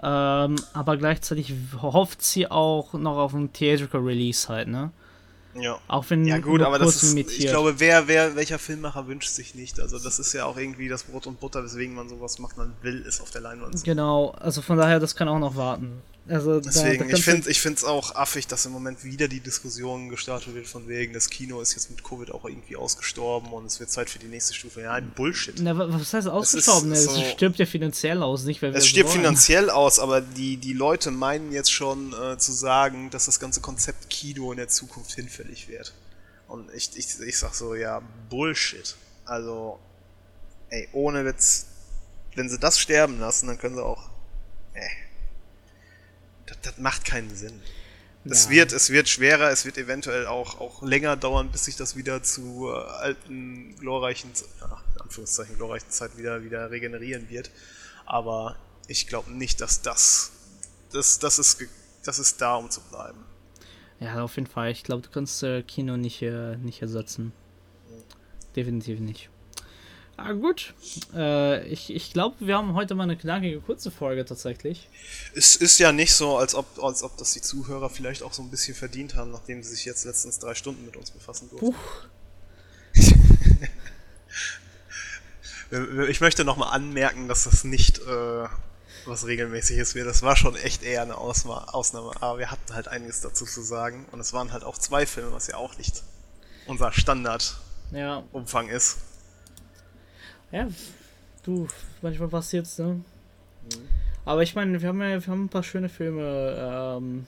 [0.02, 4.92] Ähm, aber gleichzeitig hofft sie auch noch auf ein Theatrical Release halt, ne?
[5.62, 5.80] Ja.
[5.88, 9.56] Auch wenn ja gut, aber das ist, ich glaube, wer, wer, welcher Filmemacher wünscht sich
[9.56, 9.80] nicht?
[9.80, 12.58] Also das ist ja auch irgendwie das Brot und Butter, weswegen man sowas macht.
[12.58, 13.84] Man will es auf der Leinwand.
[13.84, 16.02] Genau, also von daher, das kann auch noch warten.
[16.30, 19.40] Also Deswegen, da, da ich finde ich es auch affig, dass im Moment wieder die
[19.40, 23.66] Diskussion gestartet wird von wegen, das Kino ist jetzt mit Covid auch irgendwie ausgestorben und
[23.66, 24.82] es wird Zeit für die nächste Stufe.
[24.82, 25.56] Ja, ein Bullshit.
[25.60, 26.92] Na, was heißt ausgestorben?
[26.92, 28.62] Es, so, es stirbt ja finanziell aus, nicht?
[28.62, 33.10] Weil es stirbt finanziell aus, aber die, die Leute meinen jetzt schon äh, zu sagen,
[33.10, 35.94] dass das ganze Konzept Kino in der Zukunft hinfällig wird.
[36.50, 38.96] Und ich, ich, ich sag so, ja, Bullshit.
[39.24, 39.80] Also,
[40.70, 41.68] ey, ohne Witz,
[42.36, 44.10] wenn sie das sterben lassen, dann können sie auch.
[44.74, 45.07] Äh
[46.48, 47.62] das, das macht keinen Sinn.
[48.24, 48.32] Ja.
[48.32, 51.96] Es, wird, es wird schwerer, es wird eventuell auch, auch länger dauern, bis sich das
[51.96, 54.32] wieder zu äh, alten, glorreichen,
[54.62, 57.52] ach, in Anführungszeichen, glorreichen Zeit wieder, wieder regenerieren wird.
[58.06, 60.32] Aber ich glaube nicht, dass das,
[60.92, 61.64] das, das, ist,
[62.04, 63.24] das ist da, um zu bleiben.
[64.00, 64.72] Ja, auf jeden Fall.
[64.72, 67.34] Ich glaube, du kannst äh, Kino nicht, äh, nicht ersetzen.
[68.56, 69.30] Definitiv nicht.
[70.18, 70.74] Ah, gut.
[71.14, 74.90] Äh, ich ich glaube, wir haben heute mal eine knackige kurze Folge tatsächlich.
[75.36, 78.42] Es ist ja nicht so, als ob, als ob das die Zuhörer vielleicht auch so
[78.42, 81.76] ein bisschen verdient haben, nachdem sie sich jetzt letztens drei Stunden mit uns befassen durften.
[86.10, 88.48] ich möchte nochmal anmerken, dass das nicht äh,
[89.06, 90.08] was regelmäßiges wird.
[90.08, 92.14] Das war schon echt eher eine Ausma Ausnahme.
[92.22, 94.08] Aber wir hatten halt einiges dazu zu sagen.
[94.12, 96.02] Und es waren halt auch zwei Filme, was ja auch nicht
[96.66, 98.76] unser Standardumfang ja.
[98.76, 98.98] ist.
[100.52, 100.68] Ja,
[101.44, 101.68] du,
[102.02, 102.86] manchmal passiert's, ne?
[102.88, 103.02] Mhm.
[104.26, 107.28] Aber ich meine, wir haben ja wir haben ein paar schöne Filme ähm,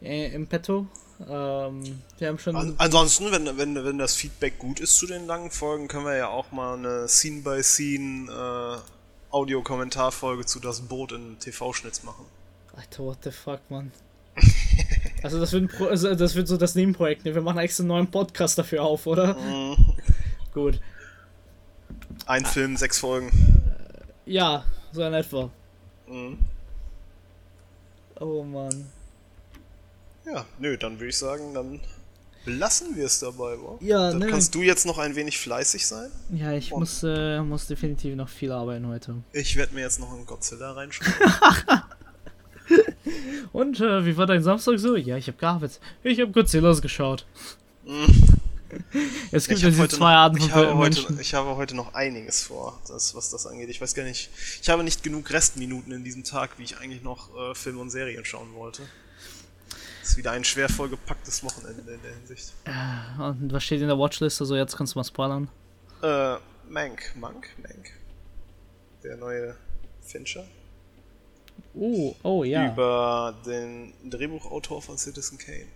[0.00, 0.86] im Petto.
[1.28, 2.56] Ähm, wir haben schon.
[2.56, 6.16] An ansonsten, wenn, wenn, wenn das Feedback gut ist zu den langen Folgen, können wir
[6.16, 12.24] ja auch mal eine Scene-by-Scene äh, Audio-Kommentarfolge zu das Boot in TV-Schnitz machen.
[12.74, 13.92] Alter, what the fuck, Mann.
[15.22, 17.34] also das wird, Pro also das wird so das Nebenprojekt, ne?
[17.34, 19.34] Wir machen extra einen neuen Podcast dafür auf, oder?
[19.34, 19.76] Mhm.
[20.54, 20.80] Gut.
[22.30, 23.28] Ein Film, sechs Folgen.
[24.24, 25.50] Ja, so in etwa.
[26.06, 26.38] Mhm.
[28.20, 28.86] Oh Mann.
[30.24, 31.80] Ja, nö, dann würde ich sagen, dann
[32.44, 33.78] belassen wir es dabei, wa?
[33.80, 34.28] Ja, dann ne.
[34.28, 36.08] kannst du jetzt noch ein wenig fleißig sein.
[36.32, 39.16] Ja, ich muss, äh, muss definitiv noch viel arbeiten heute.
[39.32, 41.82] Ich werde mir jetzt noch einen Godzilla reinschreiben.
[43.52, 44.94] Und äh, wie war dein Samstag so?
[44.94, 45.80] Ja, ich habe gearbeitet.
[46.04, 47.26] Ich habe Godzillas geschaut.
[47.84, 48.39] Mhm.
[49.32, 52.42] Es gibt ja diese zwei Arten von ich habe, heute, ich habe heute noch einiges
[52.42, 53.68] vor, das, was das angeht.
[53.68, 54.30] Ich weiß gar nicht.
[54.62, 57.90] Ich habe nicht genug Restminuten in diesem Tag, wie ich eigentlich noch äh, Filme und
[57.90, 58.82] Serien schauen wollte.
[60.00, 62.52] Das ist wieder ein schwer vollgepacktes Wochenende in der Hinsicht.
[62.64, 64.40] Äh, und was steht in der Watchlist?
[64.40, 65.48] Also jetzt kannst du mal spoilern.
[66.02, 66.36] Äh,
[66.68, 67.92] Mank, Mank, Mank.
[69.02, 69.56] Der neue
[70.02, 70.44] Fincher.
[71.74, 72.72] Oh, oh ja.
[72.72, 75.66] Über den Drehbuchautor von Citizen Kane.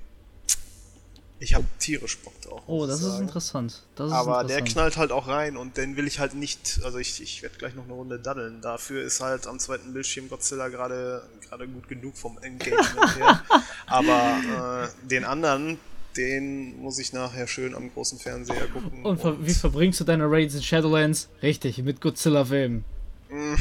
[1.40, 2.62] Ich habe tierisch Bock drauf.
[2.66, 3.82] Oh, das ist interessant.
[3.96, 4.50] Das ist Aber interessant.
[4.50, 7.58] der knallt halt auch rein und den will ich halt nicht, also ich, ich werde
[7.58, 8.60] gleich noch eine Runde daddeln.
[8.62, 13.42] Dafür ist halt am zweiten Bildschirm Godzilla gerade gerade gut genug vom Engagement her.
[13.86, 15.78] Aber äh, den anderen,
[16.16, 19.04] den muss ich nachher schön am großen Fernseher gucken.
[19.04, 21.28] Und, ver wie verbringst du deine Raids in Shadowlands?
[21.42, 22.84] Richtig, mit Godzilla-Filmen.
[23.30, 23.54] Mm.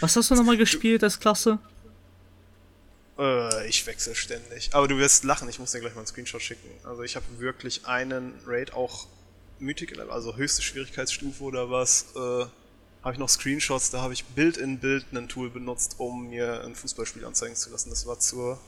[0.00, 1.58] Was hast du nochmal gespielt als Klasse?
[3.18, 4.70] Äh, ich wechsle ständig.
[4.72, 6.68] Aber du wirst lachen, ich muss dir gleich mal einen Screenshot schicken.
[6.84, 9.06] Also ich habe wirklich einen Raid auch
[9.58, 14.56] Mythic, also höchste Schwierigkeitsstufe oder was, äh, habe ich noch Screenshots, da habe ich Bild
[14.56, 17.88] in Bild ein Tool benutzt, um mir ein Fußballspiel anzeigen zu lassen.
[17.88, 18.60] Das war zur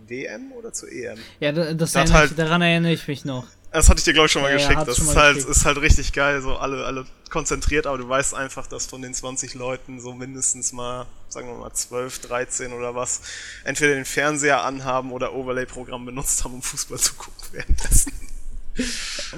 [0.00, 1.18] WM oder zur EM?
[1.40, 3.46] Ja, das, das halt- daran erinnere ich mich noch.
[3.74, 4.76] Das hatte ich dir, glaube ich, schon mal Ja, ja, geschickt.
[4.86, 5.50] hat's Das ist halt, geschickt.
[5.56, 9.12] ist halt richtig geil, so alle, alle konzentriert, aber du weißt einfach, dass von den
[9.14, 13.20] 20 Leuten so mindestens mal, sagen wir mal 12, 13 oder was,
[13.64, 18.12] entweder den Fernseher anhaben oder Overlay-Programm benutzt haben, um Fußball zu gucken währenddessen.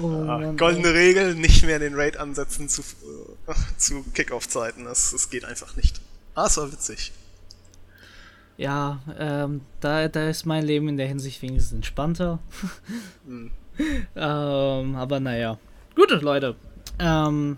[0.01, 2.81] Oh, Ah, Mann, goldene Regel, nicht mehr den Raid ansetzen zu,
[3.47, 4.85] äh, zu Kickoff-Zeiten.
[4.85, 5.99] Das, das geht einfach nicht.
[6.35, 7.11] Ah, es war witzig.
[8.57, 12.39] Ja, ähm, da, da ist mein Leben in der Hinsicht wenigstens entspannter.
[13.25, 13.51] Hm.
[14.15, 15.57] Ähm, aber naja.
[15.95, 16.55] Gut, Leute.
[16.99, 17.57] Ähm,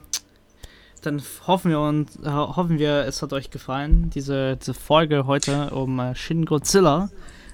[1.02, 5.70] dann hoffen wir und äh, hoffen wir, es hat euch gefallen, diese, diese Folge heute
[5.72, 7.10] um äh, Shin Godzilla.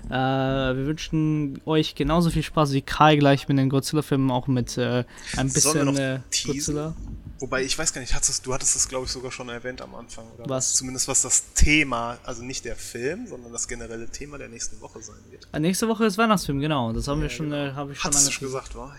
[0.07, 4.77] Äh, wir wünschen euch genauso viel Spaß wie Kai gleich mit den Godzilla-Filmen, auch mit
[4.77, 5.03] äh,
[5.35, 6.19] ein bisschen äh?
[6.45, 6.95] Godzilla.
[7.39, 9.93] Wobei, ich weiß gar nicht, hattest, du hattest es, glaube ich, sogar schon erwähnt am
[9.93, 10.25] Anfang.
[10.37, 10.73] Oder Was?
[10.73, 15.01] Zumindest was das Thema, also nicht der Film, sondern das generelle Thema der nächsten Woche
[15.01, 15.45] sein wird.
[15.51, 16.93] Äh, nächste Woche ist Weihnachtsfilm, genau.
[16.93, 17.65] Das haben wir schon, genau.
[17.65, 18.95] äh, habe ich schon Hattest du schon gesagt, war?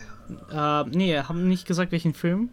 [0.50, 0.82] Ja.
[0.82, 2.50] Äh, nee, haben nicht gesagt, welchen Film.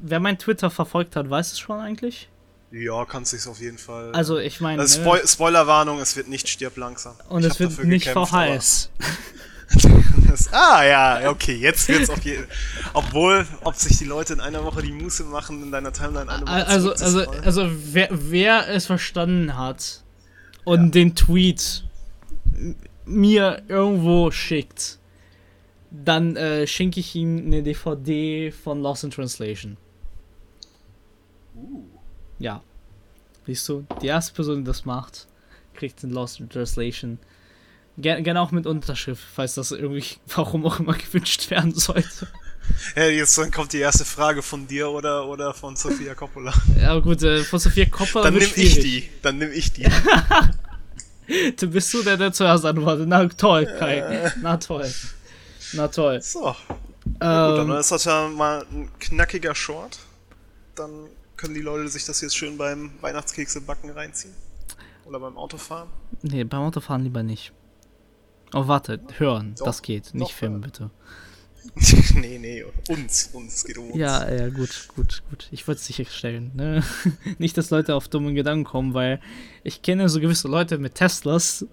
[0.00, 2.28] Wer mein Twitter verfolgt hat, weiß es schon eigentlich.
[2.70, 4.12] Ja, kannst du auf jeden Fall.
[4.12, 4.80] Also, ich meine.
[4.80, 7.14] Also ne, Spoil Spoilerwarnung, es wird nicht stirb langsam.
[7.28, 8.90] und Ich es wird nicht gekämpft, VHS.
[10.28, 12.46] Das, ah ja, okay, jetzt wird's auf jeden
[12.92, 16.42] Obwohl, ob sich die Leute in einer Woche die Muße machen, in deiner Timeline eine
[16.42, 17.44] Woche Also, also, zurückzuscrollen.
[17.44, 20.02] also wer, wer es verstanden hat
[20.64, 21.84] und den Tweet
[23.06, 24.98] mir irgendwo schickt,
[25.90, 29.76] dann äh, schenke ich ihm eine DVD von Lost in Translation.
[31.54, 31.84] Uh.
[32.38, 32.62] Ja.
[33.46, 35.26] Siehst du, die erste Person, die das macht,
[35.74, 37.18] kriegt den Lost in Translation.
[38.00, 40.04] Gerne gern auch mit Unterschrift, falls das irgendwie,
[40.34, 42.28] warum auch immer gewünscht werden sollte.
[42.94, 46.52] Ja, jetzt dann kommt die erste Frage von dir oder, oder von Sofia Coppola.
[46.80, 49.08] Ja gut, äh, von Sophia Coppola Dann nimm ich die.
[49.22, 49.86] Dann nimm ich die.
[51.60, 53.06] Du bist du der, der zuerst antwortet.
[53.06, 54.32] Na toll, Kai.
[54.40, 54.90] Na toll.
[55.74, 56.22] Na toll.
[56.22, 56.56] So.
[57.20, 59.98] Ja, gut, dann Ähm, ist das ja mal ein knackiger Short.
[60.74, 60.90] Dann
[61.36, 64.32] können die Leute sich das jetzt schön beim Weihnachtskekse backen reinziehen.
[65.04, 65.90] Oder beim Autofahren.
[66.22, 67.52] nee, beim Autofahren lieber nicht.
[68.54, 70.14] Oh, warte, hören, Doch, das geht.
[70.14, 70.90] Nicht filmen, bitte.
[72.14, 73.30] nee, nee, uns.
[73.32, 73.96] Uns geht um uns.
[73.96, 75.48] Ja, ja, gut, gut, gut.
[75.50, 76.50] Ich wollte es sicherstellen.
[76.54, 76.82] Ne?
[77.38, 79.20] nicht, dass Leute auf dumme Gedanken kommen, weil
[79.64, 81.66] ich kenne so gewisse Leute mit Teslas,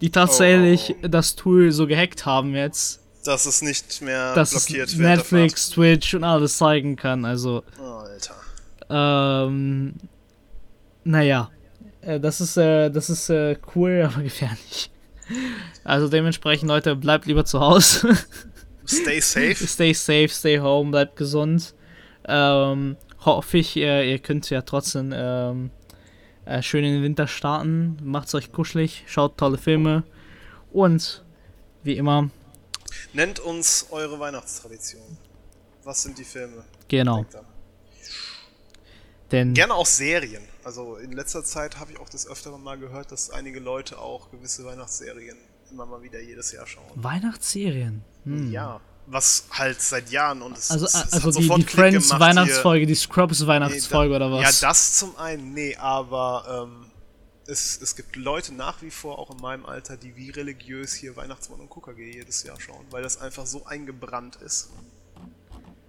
[0.00, 1.08] die tatsächlich Oh.
[1.08, 6.14] das Tool so gehackt haben jetzt, Dass es nicht mehr dass blockiert während Netflix, Twitch
[6.14, 7.24] und alles zeigen kann.
[7.24, 7.62] Also.
[7.80, 8.34] Oh, Alter.
[8.88, 9.94] Ähm,
[11.04, 11.50] naja,
[12.02, 14.90] äh, das ist, äh, das ist äh, cool, aber gefährlich.
[15.84, 18.16] Also dementsprechend, Leute, bleibt lieber zu Hause.
[18.86, 19.54] Stay safe.
[19.66, 21.74] stay safe, stay home, bleibt gesund.
[22.28, 25.70] Ähm, hoffe ich, ihr, ihr könnt ja trotzdem ähm,
[26.44, 27.98] äh, schön in den Winter starten.
[28.02, 30.04] Macht's euch kuschelig, schaut tolle Filme.
[30.72, 31.24] Und
[31.82, 32.30] wie immer,
[33.12, 35.16] Nennt uns eure Weihnachtstradition.
[35.84, 36.64] Was sind die Filme?
[36.88, 37.24] genau,
[39.32, 40.42] denn Gerne auch Serien.
[40.66, 44.32] Also in letzter Zeit habe ich auch das öfteren mal gehört, dass einige Leute auch
[44.32, 45.36] gewisse Weihnachtsserien
[45.70, 46.90] immer mal wieder jedes Jahr schauen.
[46.96, 48.02] Weihnachtsserien.
[48.24, 48.50] Hm.
[48.50, 51.64] Ja, was halt seit Jahren und es, Also, es, es also hat die, sofort die
[51.66, 53.46] Klick Friends gemacht Weihnachtsfolge, die Scrubs hier.
[53.46, 54.58] Weihnachtsfolge Nee, oder Ja, was?
[54.58, 56.90] das zum einen, nee, aber ähm,
[57.46, 61.14] es, es gibt Leute nach wie vor, auch in meinem Alter, die wie religiös hier
[61.14, 64.70] Weihnachtsmann und KKG jedes Jahr schauen, weil das einfach so eingebrannt ist.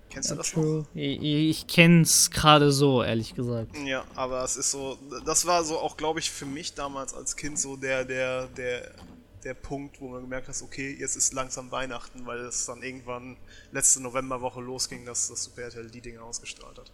[0.09, 0.63] Kennst du das noch?
[0.63, 0.85] True.
[0.93, 3.75] Ich, ich kenn's gerade so, ehrlich gesagt.
[3.85, 7.35] Ja, aber es ist so, das war so auch, glaube ich, für mich damals als
[7.35, 8.91] Kind so der, der, der,
[9.43, 13.37] der Punkt, wo man gemerkt hat, okay, jetzt ist langsam Weihnachten, weil es dann irgendwann
[13.71, 16.91] letzte Novemberwoche losging, dass das Super RTL die Dinge ausgestrahlt hat.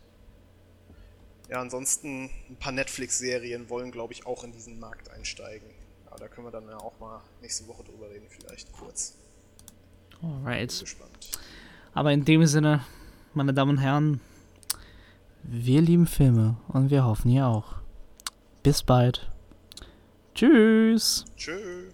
[1.49, 5.67] Ja, ansonsten ein paar Netflix-Serien wollen, glaube ich, auch in diesen Markt einsteigen.
[6.07, 9.15] Aber da können wir dann ja auch mal nächste Woche drüber reden, vielleicht kurz.
[10.21, 10.79] Bin Alright.
[10.79, 11.39] gespannt.
[11.93, 12.85] Aber in dem Sinne,
[13.35, 14.19] meine Damen und Herren,
[15.43, 17.75] wir lieben Filme und wir hoffen ihr auch.
[18.63, 19.31] Bis bald.
[20.35, 21.25] Tschüss.
[21.35, 21.92] Tschüss.